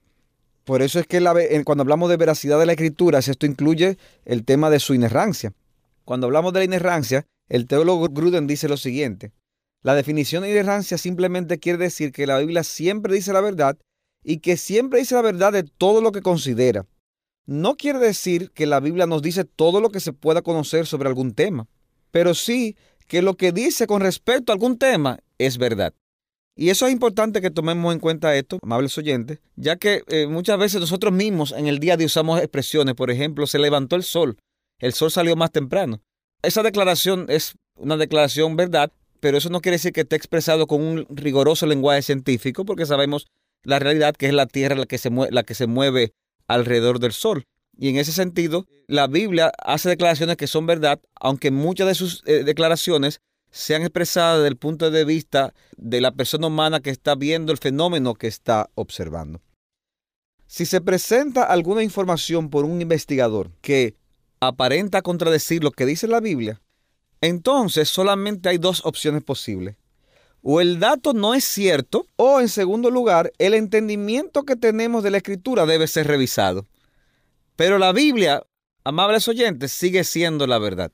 Por 0.66 0.82
eso 0.82 1.00
es 1.00 1.08
que 1.08 1.22
cuando 1.64 1.84
hablamos 1.84 2.10
de 2.10 2.18
veracidad 2.18 2.60
de 2.60 2.66
la 2.66 2.74
escritura, 2.74 3.20
esto 3.20 3.46
incluye 3.46 3.98
el 4.26 4.44
tema 4.44 4.70
de 4.70 4.82
su 4.82 4.94
inerrancia. 4.94 5.54
Cuando 6.04 6.28
hablamos 6.28 6.52
de 6.52 6.60
la 6.60 6.66
inerrancia, 6.66 7.26
el 7.48 7.68
teólogo 7.68 8.10
Gruden 8.10 8.48
dice 8.48 8.68
lo 8.68 8.76
siguiente. 8.76 9.32
La 9.82 9.96
definición 9.96 10.44
de 10.44 10.52
inerrancia 10.52 10.98
simplemente 10.98 11.58
quiere 11.58 11.78
decir 11.78 12.12
que 12.12 12.28
la 12.28 12.40
Biblia 12.40 12.64
siempre 12.64 13.14
dice 13.14 13.32
la 13.32 13.42
verdad 13.42 13.78
y 14.26 14.40
que 14.40 14.58
siempre 14.58 15.00
dice 15.00 15.14
la 15.14 15.22
verdad 15.22 15.54
de 15.54 15.64
todo 15.64 16.02
lo 16.02 16.12
que 16.12 16.24
considera. 16.24 16.86
No 17.46 17.76
quiere 17.76 18.00
decir 18.00 18.50
que 18.52 18.66
la 18.66 18.80
Biblia 18.80 19.06
nos 19.06 19.22
dice 19.22 19.46
todo 19.46 19.80
lo 19.80 19.92
que 19.92 20.00
se 20.00 20.14
pueda 20.14 20.42
conocer 20.42 20.88
sobre 20.88 21.08
algún 21.08 21.34
tema, 21.36 21.68
pero 22.10 22.34
sí 22.34 22.76
que 23.08 23.22
lo 23.22 23.38
que 23.38 23.52
dice 23.52 23.86
con 23.86 24.02
respecto 24.02 24.52
a 24.52 24.56
algún 24.56 24.80
tema 24.80 25.20
es 25.38 25.60
verdad. 25.60 25.94
Y 26.58 26.70
eso 26.70 26.88
es 26.88 26.94
importante 26.94 27.40
que 27.40 27.52
tomemos 27.52 27.94
en 27.94 28.00
cuenta 28.00 28.36
esto, 28.36 28.58
amables 28.64 28.98
oyentes, 28.98 29.40
ya 29.56 29.76
que 29.76 30.02
eh, 30.08 30.26
muchas 30.26 30.58
veces 30.58 30.82
nosotros 30.82 31.14
mismos 31.14 31.52
en 31.52 31.68
el 31.68 31.80
día 31.80 31.96
día 31.96 32.08
usamos 32.08 32.40
expresiones, 32.40 32.96
por 32.96 33.12
ejemplo, 33.12 33.46
se 33.46 33.60
levantó 33.60 33.96
el 33.96 34.04
sol, 34.04 34.38
el 34.80 34.94
sol 34.94 35.12
salió 35.12 35.36
más 35.36 35.52
temprano. 35.52 36.02
Esa 36.42 36.64
declaración 36.64 37.28
es 37.30 37.56
una 37.76 37.98
declaración 37.98 38.56
verdad, 38.56 38.92
pero 39.20 39.38
eso 39.38 39.50
no 39.50 39.62
quiere 39.62 39.76
decir 39.76 39.94
que 39.94 40.02
esté 40.02 40.16
expresado 40.16 40.66
con 40.66 40.82
un 40.82 41.06
rigoroso 41.10 41.68
lenguaje 41.68 42.02
científico, 42.02 42.66
porque 42.66 42.86
sabemos 42.88 43.28
la 43.66 43.80
realidad 43.80 44.16
que 44.16 44.28
es 44.28 44.34
la 44.34 44.46
Tierra 44.46 44.76
la 44.76 44.86
que 44.86 44.98
se, 44.98 45.10
la 45.12 45.44
que 45.44 45.56
se 45.56 45.68
mueve 45.68 46.14
alrededor 46.48 47.00
del 47.00 47.12
Sol. 47.12 47.46
Y 47.78 47.90
en 47.90 47.98
ese 47.98 48.14
sentido, 48.14 48.68
la 48.88 49.08
Biblia 49.08 49.52
hace 49.58 49.90
declaraciones 49.90 50.38
que 50.38 50.48
son 50.48 50.66
verdad, 50.66 51.02
aunque 51.20 51.52
muchas 51.52 51.88
de 51.88 51.96
sus 51.96 52.24
eh, 52.26 52.44
declaraciones 52.44 53.20
sean 53.52 53.82
expresadas 53.82 54.38
desde 54.38 54.50
el 54.50 54.58
punto 54.58 54.92
de 54.92 55.06
vista 55.06 55.54
de 55.78 56.02
la 56.02 56.12
persona 56.12 56.48
humana 56.48 56.80
que 56.80 56.90
está 56.90 57.16
viendo 57.16 57.52
el 57.52 57.58
fenómeno 57.58 58.14
que 58.14 58.28
está 58.28 58.70
observando. 58.76 59.42
Si 60.48 60.66
se 60.66 60.82
presenta 60.82 61.44
alguna 61.44 61.84
información 61.84 62.50
por 62.50 62.66
un 62.66 62.82
investigador 62.82 63.52
que 63.62 63.96
aparenta 64.40 65.02
contradecir 65.02 65.64
lo 65.64 65.72
que 65.72 65.86
dice 65.86 66.08
la 66.08 66.20
Biblia, 66.20 66.62
entonces 67.22 67.90
solamente 67.90 68.50
hay 68.50 68.58
dos 68.58 68.86
opciones 68.86 69.24
posibles. 69.24 69.76
O 70.48 70.62
el 70.62 70.80
dato 70.80 71.14
no 71.14 71.34
es 71.34 71.44
cierto, 71.44 72.06
o 72.18 72.40
en 72.40 72.50
segundo 72.50 72.92
lugar, 72.92 73.34
el 73.40 73.56
entendimiento 73.56 74.44
que 74.44 74.56
tenemos 74.56 75.02
de 75.02 75.10
la 75.10 75.18
escritura 75.18 75.66
debe 75.66 75.88
ser 75.88 76.06
revisado. 76.06 76.68
Pero 77.56 77.80
la 77.80 77.92
Biblia, 77.92 78.44
amables 78.84 79.28
oyentes, 79.28 79.72
sigue 79.72 80.04
siendo 80.04 80.46
la 80.46 80.60
verdad. 80.60 80.92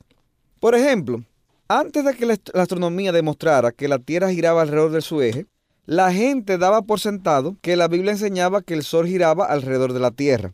Por 0.61 0.73
ejemplo, 0.73 1.25
antes 1.67 2.05
de 2.05 2.13
que 2.13 2.25
la 2.25 2.39
astronomía 2.53 3.11
demostrara 3.11 3.73
que 3.73 3.89
la 3.89 3.99
Tierra 3.99 4.31
giraba 4.31 4.61
alrededor 4.61 4.91
de 4.91 5.01
su 5.01 5.21
eje, 5.21 5.47
la 5.85 6.13
gente 6.13 6.57
daba 6.57 6.83
por 6.83 7.01
sentado 7.01 7.57
que 7.61 7.75
la 7.75 7.89
Biblia 7.89 8.13
enseñaba 8.13 8.61
que 8.61 8.73
el 8.73 8.83
Sol 8.83 9.05
giraba 9.05 9.47
alrededor 9.47 9.91
de 9.91 9.99
la 9.99 10.11
Tierra. 10.11 10.53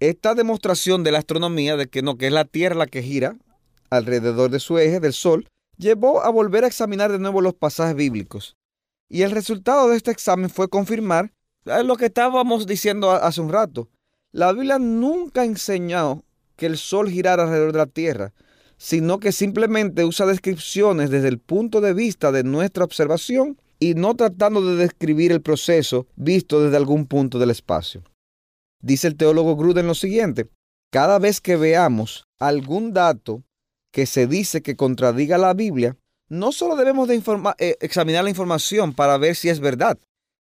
Esta 0.00 0.34
demostración 0.34 1.04
de 1.04 1.12
la 1.12 1.18
astronomía 1.18 1.76
de 1.76 1.86
que 1.86 2.02
no, 2.02 2.18
que 2.18 2.26
es 2.26 2.32
la 2.32 2.44
Tierra 2.44 2.74
la 2.74 2.86
que 2.88 3.04
gira 3.04 3.36
alrededor 3.88 4.50
de 4.50 4.58
su 4.58 4.78
eje, 4.78 4.98
del 4.98 5.12
Sol, 5.12 5.46
llevó 5.80 6.22
a 6.22 6.30
volver 6.30 6.64
a 6.64 6.66
examinar 6.66 7.10
de 7.10 7.18
nuevo 7.18 7.40
los 7.40 7.54
pasajes 7.54 7.96
bíblicos. 7.96 8.56
Y 9.08 9.22
el 9.22 9.32
resultado 9.32 9.88
de 9.88 9.96
este 9.96 10.10
examen 10.10 10.50
fue 10.50 10.68
confirmar 10.68 11.32
lo 11.64 11.96
que 11.96 12.06
estábamos 12.06 12.66
diciendo 12.66 13.10
hace 13.10 13.40
un 13.40 13.48
rato. 13.48 13.88
La 14.30 14.52
Biblia 14.52 14.78
nunca 14.78 15.44
enseñó 15.44 16.22
que 16.56 16.66
el 16.66 16.76
Sol 16.76 17.08
girara 17.08 17.44
alrededor 17.44 17.72
de 17.72 17.78
la 17.78 17.86
Tierra, 17.86 18.32
sino 18.76 19.18
que 19.18 19.32
simplemente 19.32 20.04
usa 20.04 20.26
descripciones 20.26 21.10
desde 21.10 21.28
el 21.28 21.38
punto 21.38 21.80
de 21.80 21.92
vista 21.92 22.30
de 22.30 22.44
nuestra 22.44 22.84
observación 22.84 23.58
y 23.78 23.94
no 23.94 24.14
tratando 24.14 24.64
de 24.64 24.76
describir 24.76 25.32
el 25.32 25.42
proceso 25.42 26.06
visto 26.14 26.62
desde 26.62 26.76
algún 26.76 27.06
punto 27.06 27.38
del 27.38 27.50
espacio. 27.50 28.02
Dice 28.80 29.08
el 29.08 29.16
teólogo 29.16 29.56
Gruden 29.56 29.86
lo 29.86 29.94
siguiente, 29.94 30.48
cada 30.90 31.18
vez 31.18 31.40
que 31.40 31.56
veamos 31.56 32.24
algún 32.38 32.92
dato 32.92 33.42
que 33.90 34.06
se 34.06 34.26
dice 34.26 34.62
que 34.62 34.76
contradiga 34.76 35.38
la 35.38 35.54
Biblia, 35.54 35.96
no 36.28 36.52
solo 36.52 36.76
debemos 36.76 37.08
de 37.08 37.22
eh, 37.58 37.76
examinar 37.80 38.24
la 38.24 38.30
información 38.30 38.92
para 38.92 39.18
ver 39.18 39.34
si 39.34 39.48
es 39.48 39.60
verdad, 39.60 39.98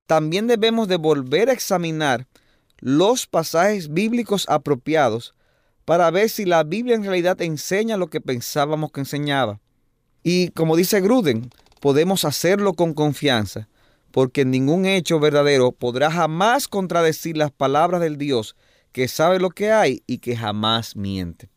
también 0.06 0.48
debemos 0.48 0.88
de 0.88 0.98
volver 0.98 1.50
a 1.50 1.54
examinar 1.54 2.28
los 2.80 3.28
pasajes 3.28 3.94
bíblicos 3.94 4.46
apropiados 4.48 5.34
para 5.86 6.12
ver 6.12 6.30
si 6.30 6.46
la 6.46 6.64
Biblia 6.64 6.96
en 6.96 7.04
realidad 7.04 7.42
enseña 7.42 7.98
lo 7.98 8.08
que 8.08 8.22
pensábamos 8.22 8.92
que 8.92 9.02
enseñaba. 9.02 9.60
Y 10.24 10.50
como 10.50 10.76
dice 10.76 11.00
Gruden, 11.00 11.50
podemos 11.80 12.26
hacerlo 12.26 12.74
con 12.74 12.94
confianza, 12.94 13.70
porque 14.12 14.44
ningún 14.44 14.86
hecho 14.86 15.20
verdadero 15.20 15.72
podrá 15.72 16.12
jamás 16.12 16.68
contradecir 16.68 17.38
las 17.38 17.52
palabras 17.52 18.02
del 18.02 18.18
Dios 18.18 18.56
que 18.92 19.08
sabe 19.08 19.40
lo 19.40 19.50
que 19.50 19.72
hay 19.72 20.04
y 20.08 20.18
que 20.18 20.36
jamás 20.36 20.96
miente. 20.96 21.50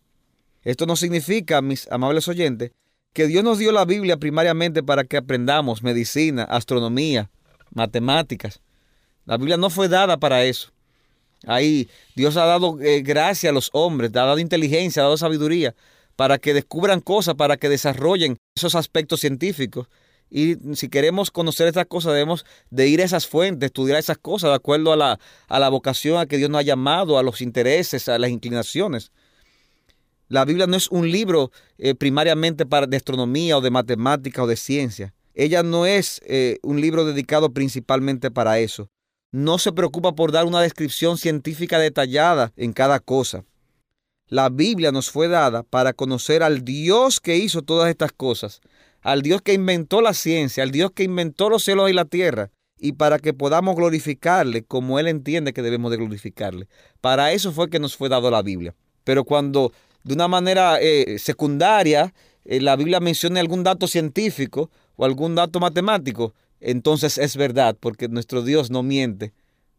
Esto 0.62 0.87
no 0.87 0.96
significa, 0.96 1.62
mis 1.62 1.90
amables 1.90 2.29
oyentes, 2.29 2.73
que 3.12 3.27
Dios 3.27 3.42
nos 3.42 3.59
dio 3.59 3.73
la 3.73 3.85
Biblia 3.85 4.18
primariamente 4.18 4.83
para 4.83 5.05
que 5.05 5.16
aprendamos 5.16 5.83
medicina, 5.83 6.44
astronomía, 6.44 7.31
matemáticas. 7.73 8.61
La 9.25 9.37
Biblia 9.37 9.57
no 9.57 9.70
fue 9.70 9.88
dada 9.88 10.18
para 10.18 10.44
eso. 10.44 10.70
Ahí 11.46 11.88
Dios 12.14 12.37
ha 12.37 12.44
dado 12.44 12.79
eh, 12.81 13.03
gracia 13.03 13.51
a 13.51 13.53
los 13.53 13.70
hombres, 13.73 14.11
ha 14.11 14.27
dado 14.27 14.38
inteligencia, 14.38 15.03
ha 15.03 15.05
dado 15.05 15.16
sabiduría 15.16 15.75
para 16.16 16.38
que 16.38 16.53
descubran 16.53 17.01
cosas, 17.01 17.35
para 17.35 17.57
que 17.57 17.68
desarrollen 17.68 18.37
esos 18.55 18.75
aspectos 18.75 19.20
científicos. 19.20 19.88
Y 20.31 20.57
si 20.75 20.88
queremos 20.88 21.31
conocer 21.31 21.66
estas 21.66 21.87
cosas, 21.87 22.12
debemos 22.12 22.44
de 22.68 22.87
ir 22.87 23.01
a 23.01 23.05
esas 23.05 23.27
fuentes, 23.27 23.66
estudiar 23.66 23.99
esas 23.99 24.18
cosas 24.18 24.51
de 24.51 24.57
acuerdo 24.57 24.92
a 24.92 24.96
la, 24.96 25.18
a 25.49 25.59
la 25.59 25.68
vocación 25.70 26.20
a 26.20 26.27
que 26.27 26.37
Dios 26.37 26.51
nos 26.51 26.61
ha 26.61 26.62
llamado, 26.62 27.18
a 27.18 27.23
los 27.23 27.40
intereses, 27.40 28.09
a 28.09 28.18
las 28.18 28.31
inclinaciones. 28.31 29.11
La 30.30 30.46
Biblia 30.46 30.66
no 30.66 30.76
es 30.78 30.90
un 30.90 31.10
libro 31.10 31.52
eh, 31.76 31.94
primariamente 31.94 32.64
para, 32.64 32.86
de 32.86 32.96
astronomía 32.96 33.58
o 33.58 33.60
de 33.60 33.70
matemática 33.70 34.42
o 34.42 34.46
de 34.46 34.56
ciencia. 34.56 35.12
Ella 35.34 35.62
no 35.62 35.84
es 35.84 36.22
eh, 36.24 36.58
un 36.62 36.80
libro 36.80 37.04
dedicado 37.04 37.52
principalmente 37.52 38.30
para 38.30 38.58
eso 38.58 38.88
no 39.32 39.58
se 39.58 39.72
preocupa 39.72 40.14
por 40.14 40.32
dar 40.32 40.44
una 40.44 40.60
descripción 40.60 41.16
científica 41.16 41.78
detallada 41.78 42.52
en 42.56 42.72
cada 42.72 42.98
cosa. 43.00 43.44
La 44.26 44.48
Biblia 44.48 44.92
nos 44.92 45.10
fue 45.10 45.28
dada 45.28 45.62
para 45.62 45.92
conocer 45.92 46.42
al 46.42 46.64
Dios 46.64 47.20
que 47.20 47.36
hizo 47.36 47.62
todas 47.62 47.90
estas 47.90 48.12
cosas, 48.12 48.60
al 49.02 49.22
Dios 49.22 49.42
que 49.42 49.54
inventó 49.54 50.00
la 50.00 50.14
ciencia, 50.14 50.62
al 50.62 50.70
Dios 50.70 50.92
que 50.92 51.04
inventó 51.04 51.48
los 51.48 51.64
cielos 51.64 51.90
y 51.90 51.92
la 51.92 52.04
tierra, 52.04 52.50
y 52.78 52.92
para 52.92 53.18
que 53.18 53.34
podamos 53.34 53.76
glorificarle 53.76 54.62
como 54.62 54.98
Él 54.98 55.08
entiende 55.08 55.52
que 55.52 55.62
debemos 55.62 55.90
de 55.90 55.98
glorificarle. 55.98 56.68
Para 57.00 57.32
eso 57.32 57.52
fue 57.52 57.70
que 57.70 57.80
nos 57.80 57.96
fue 57.96 58.08
dado 58.08 58.30
la 58.30 58.42
Biblia. 58.42 58.74
Pero 59.04 59.24
cuando 59.24 59.72
de 60.04 60.14
una 60.14 60.28
manera 60.28 60.78
eh, 60.80 61.18
secundaria 61.18 62.12
eh, 62.44 62.60
la 62.60 62.76
Biblia 62.76 63.00
menciona 63.00 63.40
algún 63.40 63.62
dato 63.62 63.86
científico 63.86 64.70
o 64.96 65.04
algún 65.04 65.34
dato 65.34 65.60
matemático, 65.60 66.34
entonces 66.60 67.18
es 67.18 67.36
verdad, 67.36 67.76
porque 67.78 68.08
nuestro 68.08 68.42
Dios 68.42 68.70
no 68.70 68.82
miente, 68.82 69.32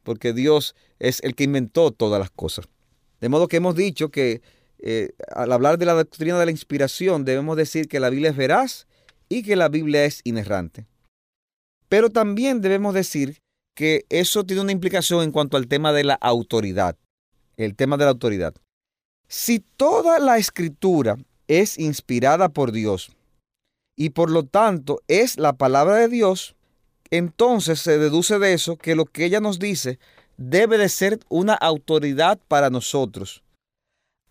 porque 0.04 0.34
Dios 0.34 0.76
es 1.00 1.22
el 1.24 1.36
que 1.36 1.44
inventó 1.44 1.92
todas 1.92 2.20
las 2.20 2.32
cosas. 2.32 2.68
De 3.20 3.30
modo 3.30 3.48
que 3.48 3.58
hemos 3.58 3.76
dicho 3.76 4.10
que 4.10 4.42
eh, 4.80 5.12
al 5.36 5.52
hablar 5.52 5.78
de 5.78 5.86
la 5.86 5.94
doctrina 5.94 6.40
de 6.40 6.46
la 6.46 6.52
inspiración 6.52 7.24
debemos 7.24 7.56
decir 7.56 7.88
que 7.88 8.00
la 8.00 8.10
Biblia 8.10 8.32
es 8.32 8.36
veraz 8.36 8.88
y 9.30 9.44
que 9.44 9.56
la 9.56 9.70
Biblia 9.70 10.06
es 10.06 10.22
inerrante. 10.24 10.88
Pero 11.88 12.10
también 12.10 12.62
debemos 12.62 12.94
decir 12.94 13.38
que 13.76 14.06
eso 14.10 14.44
tiene 14.44 14.62
una 14.62 14.72
implicación 14.72 15.24
en 15.24 15.32
cuanto 15.32 15.58
al 15.58 15.68
tema 15.68 15.94
de 15.94 16.04
la 16.04 16.14
autoridad. 16.16 16.98
El 17.58 17.76
tema 17.76 17.98
de 17.98 18.06
la 18.06 18.12
autoridad. 18.12 18.56
Si 19.32 19.60
toda 19.60 20.20
la 20.20 20.38
escritura 20.38 21.16
es 21.48 21.80
inspirada 21.80 22.50
por 22.50 22.74
Dios 22.74 23.12
y 23.96 24.10
por 24.10 24.30
lo 24.30 24.44
tanto 24.44 25.00
es 25.08 25.38
la 25.38 25.54
palabra 25.54 25.96
de 25.96 26.10
Dios, 26.10 26.58
entonces 27.12 27.80
se 27.80 27.98
deduce 27.98 28.40
de 28.40 28.52
eso 28.52 28.76
que 28.76 28.94
lo 28.94 29.06
que 29.06 29.24
ella 29.24 29.40
nos 29.40 29.58
dice 29.58 30.00
debe 30.36 30.78
de 30.78 30.90
ser 30.90 31.18
una 31.30 31.54
autoridad 31.54 32.40
para 32.50 32.70
nosotros, 32.70 33.42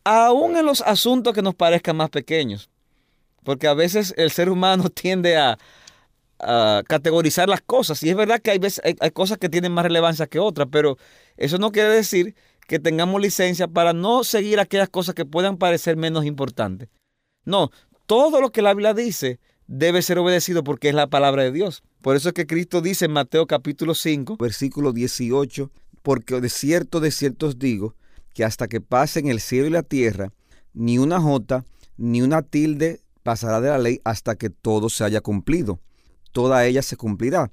aún 0.04 0.58
en 0.58 0.66
los 0.66 0.82
asuntos 0.82 1.32
que 1.32 1.40
nos 1.40 1.54
parezcan 1.54 1.96
más 1.96 2.10
pequeños, 2.10 2.68
porque 3.42 3.68
a 3.68 3.74
veces 3.74 4.12
el 4.18 4.30
ser 4.30 4.50
humano 4.50 4.90
tiende 4.90 5.38
a, 5.38 5.56
categorizar 6.88 7.48
las 7.48 7.62
cosas, 7.62 8.02
y 8.02 8.10
es 8.10 8.16
verdad 8.16 8.40
que 8.40 8.50
hay, 8.50 8.58
veces, 8.58 8.82
hay 8.84 9.10
cosas 9.10 9.36
que 9.38 9.50
tienen 9.50 9.72
más 9.72 9.84
relevancia 9.84 10.26
que 10.26 10.38
otras, 10.38 10.68
pero 10.70 10.96
eso 11.36 11.58
no 11.58 11.70
quiere 11.70 11.90
decir 11.90 12.34
que 12.70 12.78
tengamos 12.78 13.20
licencia 13.20 13.66
para 13.66 13.92
no 13.92 14.22
seguir 14.22 14.60
aquellas 14.60 14.88
cosas 14.88 15.16
que 15.16 15.24
puedan 15.24 15.56
parecer 15.56 15.96
menos 15.96 16.24
importantes. 16.24 16.88
No, 17.44 17.72
todo 18.06 18.40
lo 18.40 18.52
que 18.52 18.62
la 18.62 18.74
Biblia 18.74 18.94
dice 18.94 19.40
debe 19.66 20.02
ser 20.02 20.18
obedecido 20.18 20.62
porque 20.62 20.88
es 20.88 20.94
la 20.94 21.08
palabra 21.08 21.42
de 21.42 21.50
Dios. 21.50 21.82
Por 22.00 22.14
eso 22.14 22.28
es 22.28 22.32
que 22.32 22.46
Cristo 22.46 22.80
dice 22.80 23.06
en 23.06 23.10
Mateo 23.10 23.48
capítulo 23.48 23.96
5, 23.96 24.36
versículo 24.36 24.92
18, 24.92 25.68
porque 26.04 26.40
de 26.40 26.48
cierto, 26.48 27.00
de 27.00 27.10
cierto 27.10 27.48
os 27.48 27.58
digo, 27.58 27.96
que 28.34 28.44
hasta 28.44 28.68
que 28.68 28.80
pasen 28.80 29.26
el 29.26 29.40
cielo 29.40 29.66
y 29.66 29.70
la 29.70 29.82
tierra, 29.82 30.32
ni 30.72 30.98
una 30.98 31.20
jota, 31.20 31.64
ni 31.96 32.22
una 32.22 32.42
tilde 32.42 33.00
pasará 33.24 33.60
de 33.60 33.70
la 33.70 33.78
ley 33.78 34.00
hasta 34.04 34.36
que 34.36 34.48
todo 34.48 34.90
se 34.90 35.02
haya 35.02 35.20
cumplido. 35.20 35.80
Toda 36.30 36.64
ella 36.66 36.82
se 36.82 36.96
cumplirá. 36.96 37.50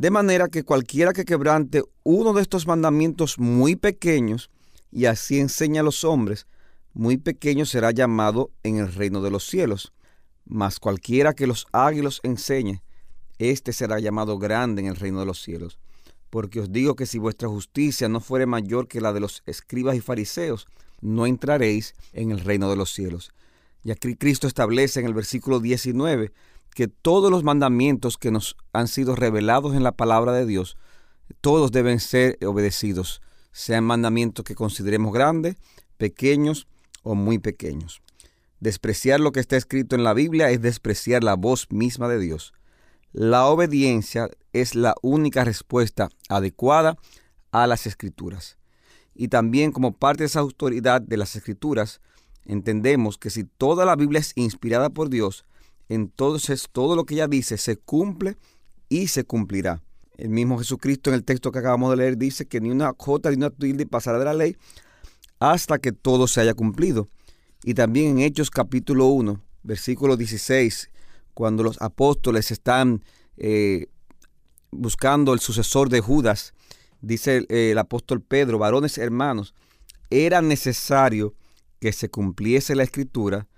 De 0.00 0.10
manera 0.10 0.48
que 0.48 0.62
cualquiera 0.62 1.12
que 1.12 1.26
quebrante 1.26 1.82
uno 2.04 2.32
de 2.32 2.40
estos 2.40 2.66
mandamientos 2.66 3.38
muy 3.38 3.76
pequeños, 3.76 4.48
y 4.90 5.04
así 5.04 5.38
enseña 5.38 5.82
a 5.82 5.84
los 5.84 6.04
hombres, 6.04 6.46
muy 6.94 7.18
pequeño 7.18 7.66
será 7.66 7.90
llamado 7.90 8.50
en 8.62 8.78
el 8.78 8.94
reino 8.94 9.20
de 9.20 9.30
los 9.30 9.44
cielos. 9.44 9.92
Mas 10.46 10.80
cualquiera 10.80 11.34
que 11.34 11.46
los 11.46 11.66
haga 11.72 11.98
y 11.98 12.00
los 12.00 12.20
enseñe, 12.22 12.80
éste 13.38 13.74
será 13.74 14.00
llamado 14.00 14.38
grande 14.38 14.80
en 14.80 14.88
el 14.88 14.96
reino 14.96 15.20
de 15.20 15.26
los 15.26 15.42
cielos. 15.42 15.78
Porque 16.30 16.60
os 16.60 16.72
digo 16.72 16.96
que 16.96 17.04
si 17.04 17.18
vuestra 17.18 17.50
justicia 17.50 18.08
no 18.08 18.20
fuere 18.20 18.46
mayor 18.46 18.88
que 18.88 19.02
la 19.02 19.12
de 19.12 19.20
los 19.20 19.42
escribas 19.44 19.96
y 19.96 20.00
fariseos, 20.00 20.66
no 21.02 21.26
entraréis 21.26 21.92
en 22.14 22.30
el 22.30 22.40
reino 22.40 22.70
de 22.70 22.76
los 22.76 22.90
cielos. 22.90 23.34
Y 23.84 23.90
aquí 23.90 24.16
Cristo 24.16 24.46
establece 24.46 25.00
en 25.00 25.04
el 25.04 25.12
versículo 25.12 25.60
19 25.60 26.32
que 26.74 26.88
todos 26.88 27.30
los 27.30 27.42
mandamientos 27.42 28.16
que 28.16 28.30
nos 28.30 28.56
han 28.72 28.88
sido 28.88 29.16
revelados 29.16 29.74
en 29.74 29.82
la 29.82 29.92
palabra 29.92 30.32
de 30.32 30.46
Dios, 30.46 30.76
todos 31.40 31.72
deben 31.72 32.00
ser 32.00 32.38
obedecidos, 32.44 33.20
sean 33.52 33.84
mandamientos 33.84 34.44
que 34.44 34.54
consideremos 34.54 35.12
grandes, 35.12 35.56
pequeños 35.96 36.66
o 37.02 37.14
muy 37.14 37.38
pequeños. 37.38 38.02
Despreciar 38.60 39.20
lo 39.20 39.32
que 39.32 39.40
está 39.40 39.56
escrito 39.56 39.96
en 39.96 40.04
la 40.04 40.14
Biblia 40.14 40.50
es 40.50 40.60
despreciar 40.60 41.24
la 41.24 41.34
voz 41.34 41.66
misma 41.70 42.08
de 42.08 42.18
Dios. 42.18 42.52
La 43.12 43.46
obediencia 43.46 44.28
es 44.52 44.74
la 44.74 44.94
única 45.02 45.44
respuesta 45.44 46.10
adecuada 46.28 46.96
a 47.52 47.66
las 47.66 47.86
escrituras. 47.86 48.58
Y 49.14 49.28
también 49.28 49.72
como 49.72 49.92
parte 49.92 50.22
de 50.22 50.26
esa 50.26 50.40
autoridad 50.40 51.00
de 51.00 51.16
las 51.16 51.36
escrituras, 51.36 52.00
entendemos 52.44 53.18
que 53.18 53.30
si 53.30 53.44
toda 53.44 53.84
la 53.84 53.96
Biblia 53.96 54.20
es 54.20 54.32
inspirada 54.36 54.90
por 54.90 55.08
Dios, 55.10 55.44
entonces 55.90 56.68
todo 56.70 56.94
lo 56.94 57.04
que 57.04 57.14
ella 57.14 57.26
dice 57.26 57.58
se 57.58 57.76
cumple 57.76 58.36
y 58.88 59.08
se 59.08 59.24
cumplirá. 59.24 59.82
El 60.16 60.28
mismo 60.28 60.56
Jesucristo 60.56 61.10
en 61.10 61.14
el 61.14 61.24
texto 61.24 61.50
que 61.50 61.58
acabamos 61.58 61.90
de 61.90 61.96
leer 61.96 62.16
dice 62.16 62.46
que 62.46 62.60
ni 62.60 62.70
una 62.70 62.94
jota 62.96 63.28
ni 63.28 63.36
una 63.36 63.50
tilde 63.50 63.86
pasará 63.86 64.20
de 64.20 64.24
la 64.24 64.34
ley 64.34 64.56
hasta 65.40 65.78
que 65.78 65.90
todo 65.90 66.28
se 66.28 66.40
haya 66.40 66.54
cumplido. 66.54 67.08
Y 67.64 67.74
también 67.74 68.10
en 68.10 68.18
Hechos 68.20 68.50
capítulo 68.50 69.06
1, 69.06 69.42
versículo 69.64 70.16
16, 70.16 70.90
cuando 71.34 71.64
los 71.64 71.82
apóstoles 71.82 72.52
están 72.52 73.02
eh, 73.36 73.88
buscando 74.70 75.34
el 75.34 75.40
sucesor 75.40 75.88
de 75.88 76.00
Judas, 76.00 76.54
dice 77.00 77.46
el 77.48 77.78
apóstol 77.78 78.22
Pedro, 78.22 78.58
varones 78.58 78.96
hermanos, 78.96 79.54
era 80.08 80.40
necesario 80.40 81.34
que 81.80 81.92
se 81.92 82.10
cumpliese 82.10 82.76
la 82.76 82.84
escritura 82.84 83.48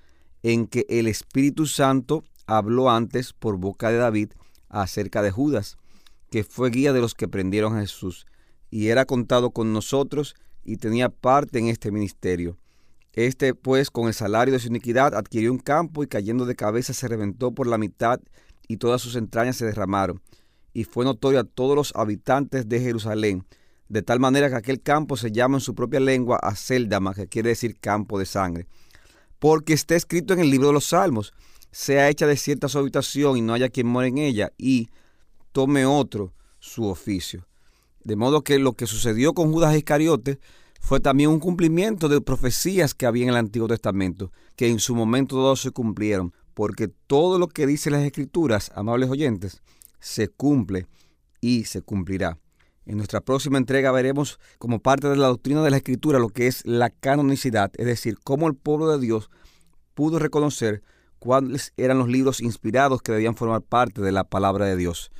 en 0.42 0.66
que 0.66 0.86
el 0.88 1.06
Espíritu 1.06 1.66
Santo 1.66 2.24
habló 2.46 2.90
antes 2.90 3.32
por 3.32 3.56
boca 3.56 3.90
de 3.90 3.98
David 3.98 4.32
acerca 4.68 5.22
de 5.22 5.30
Judas, 5.30 5.76
que 6.30 6.44
fue 6.44 6.70
guía 6.70 6.92
de 6.92 7.00
los 7.00 7.14
que 7.14 7.28
prendieron 7.28 7.76
a 7.76 7.80
Jesús, 7.80 8.26
y 8.70 8.88
era 8.88 9.04
contado 9.04 9.50
con 9.50 9.72
nosotros 9.72 10.34
y 10.64 10.76
tenía 10.76 11.08
parte 11.08 11.58
en 11.58 11.68
este 11.68 11.90
ministerio. 11.90 12.56
Este, 13.12 13.54
pues, 13.54 13.90
con 13.90 14.08
el 14.08 14.14
salario 14.14 14.54
de 14.54 14.60
su 14.60 14.68
iniquidad, 14.68 15.14
adquirió 15.14 15.52
un 15.52 15.58
campo 15.58 16.02
y 16.02 16.06
cayendo 16.06 16.46
de 16.46 16.56
cabeza 16.56 16.94
se 16.94 17.08
reventó 17.08 17.52
por 17.52 17.66
la 17.66 17.76
mitad 17.76 18.20
y 18.66 18.78
todas 18.78 19.02
sus 19.02 19.16
entrañas 19.16 19.56
se 19.56 19.66
derramaron. 19.66 20.22
Y 20.72 20.84
fue 20.84 21.04
notorio 21.04 21.40
a 21.40 21.44
todos 21.44 21.76
los 21.76 21.92
habitantes 21.94 22.68
de 22.68 22.80
Jerusalén, 22.80 23.44
de 23.90 24.00
tal 24.00 24.18
manera 24.18 24.48
que 24.48 24.56
aquel 24.56 24.80
campo 24.80 25.18
se 25.18 25.30
llama 25.30 25.58
en 25.58 25.60
su 25.60 25.74
propia 25.74 26.00
lengua 26.00 26.38
Aceldama, 26.38 27.12
que 27.12 27.26
quiere 27.26 27.50
decir 27.50 27.78
campo 27.78 28.18
de 28.18 28.24
sangre. 28.24 28.66
Porque 29.42 29.72
está 29.72 29.96
escrito 29.96 30.34
en 30.34 30.38
el 30.38 30.50
libro 30.50 30.68
de 30.68 30.74
los 30.74 30.84
Salmos, 30.84 31.32
sea 31.72 32.08
hecha 32.08 32.28
de 32.28 32.36
cierta 32.36 32.68
su 32.68 32.78
habitación 32.78 33.36
y 33.36 33.40
no 33.40 33.54
haya 33.54 33.70
quien 33.70 33.88
muera 33.88 34.06
en 34.06 34.18
ella, 34.18 34.52
y 34.56 34.88
tome 35.50 35.84
otro 35.84 36.32
su 36.60 36.84
oficio. 36.84 37.44
De 38.04 38.14
modo 38.14 38.44
que 38.44 38.60
lo 38.60 38.74
que 38.74 38.86
sucedió 38.86 39.34
con 39.34 39.50
Judas 39.50 39.74
Iscariote 39.74 40.38
fue 40.80 41.00
también 41.00 41.28
un 41.28 41.40
cumplimiento 41.40 42.08
de 42.08 42.20
profecías 42.20 42.94
que 42.94 43.04
había 43.04 43.24
en 43.24 43.30
el 43.30 43.36
Antiguo 43.36 43.66
Testamento, 43.66 44.30
que 44.54 44.68
en 44.68 44.78
su 44.78 44.94
momento 44.94 45.34
todos 45.34 45.60
se 45.60 45.72
cumplieron, 45.72 46.32
porque 46.54 46.86
todo 46.86 47.40
lo 47.40 47.48
que 47.48 47.66
dicen 47.66 47.94
las 47.94 48.02
Escrituras, 48.02 48.70
amables 48.76 49.10
oyentes, 49.10 49.60
se 49.98 50.28
cumple 50.28 50.86
y 51.40 51.64
se 51.64 51.82
cumplirá. 51.82 52.38
En 52.84 52.96
nuestra 52.96 53.20
próxima 53.20 53.58
entrega 53.58 53.92
veremos 53.92 54.40
como 54.58 54.80
parte 54.80 55.08
de 55.08 55.16
la 55.16 55.28
doctrina 55.28 55.62
de 55.62 55.70
la 55.70 55.76
Escritura 55.76 56.18
lo 56.18 56.30
que 56.30 56.46
es 56.46 56.66
la 56.66 56.90
canonicidad, 56.90 57.70
es 57.76 57.86
decir, 57.86 58.18
cómo 58.22 58.48
el 58.48 58.54
pueblo 58.54 58.90
de 58.90 58.98
Dios 58.98 59.30
pudo 59.94 60.18
reconocer 60.18 60.82
cuáles 61.18 61.72
eran 61.76 61.98
los 61.98 62.08
libros 62.08 62.40
inspirados 62.40 63.00
que 63.00 63.12
debían 63.12 63.36
formar 63.36 63.62
parte 63.62 64.00
de 64.00 64.10
la 64.10 64.24
palabra 64.24 64.66
de 64.66 64.76
Dios. 64.76 65.12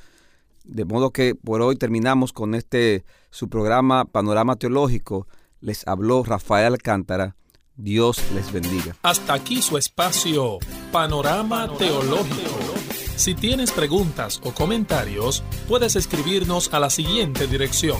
De 0.65 0.85
modo 0.85 1.11
que 1.11 1.35
por 1.35 1.61
hoy 1.61 1.75
terminamos 1.75 2.33
con 2.33 2.55
este 2.55 3.05
su 3.29 3.49
programa 3.49 4.05
Panorama 4.05 4.55
Teológico. 4.55 5.27
Les 5.59 5.87
habló 5.87 6.23
Rafael 6.23 6.73
Alcántara. 6.73 7.35
Dios 7.75 8.23
les 8.33 8.51
bendiga. 8.51 8.95
Hasta 9.01 9.33
aquí 9.33 9.61
su 9.61 9.77
espacio 9.77 10.59
Panorama, 10.91 11.69
Teológico. 11.77 12.72
Si 13.15 13.35
tienes 13.35 13.71
preguntas 13.71 14.41
o 14.43 14.53
comentarios, 14.53 15.43
puedes 15.67 15.95
escribirnos 15.95 16.73
a 16.73 16.79
la 16.79 16.89
siguiente 16.89 17.45
dirección: 17.47 17.99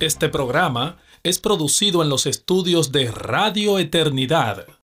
Este 0.00 0.28
programa 0.28 0.98
es 1.22 1.38
producido 1.38 2.02
en 2.02 2.08
los 2.08 2.26
estudios 2.26 2.90
de 2.90 3.10
Radio 3.10 3.78
Eternidad 3.78 4.66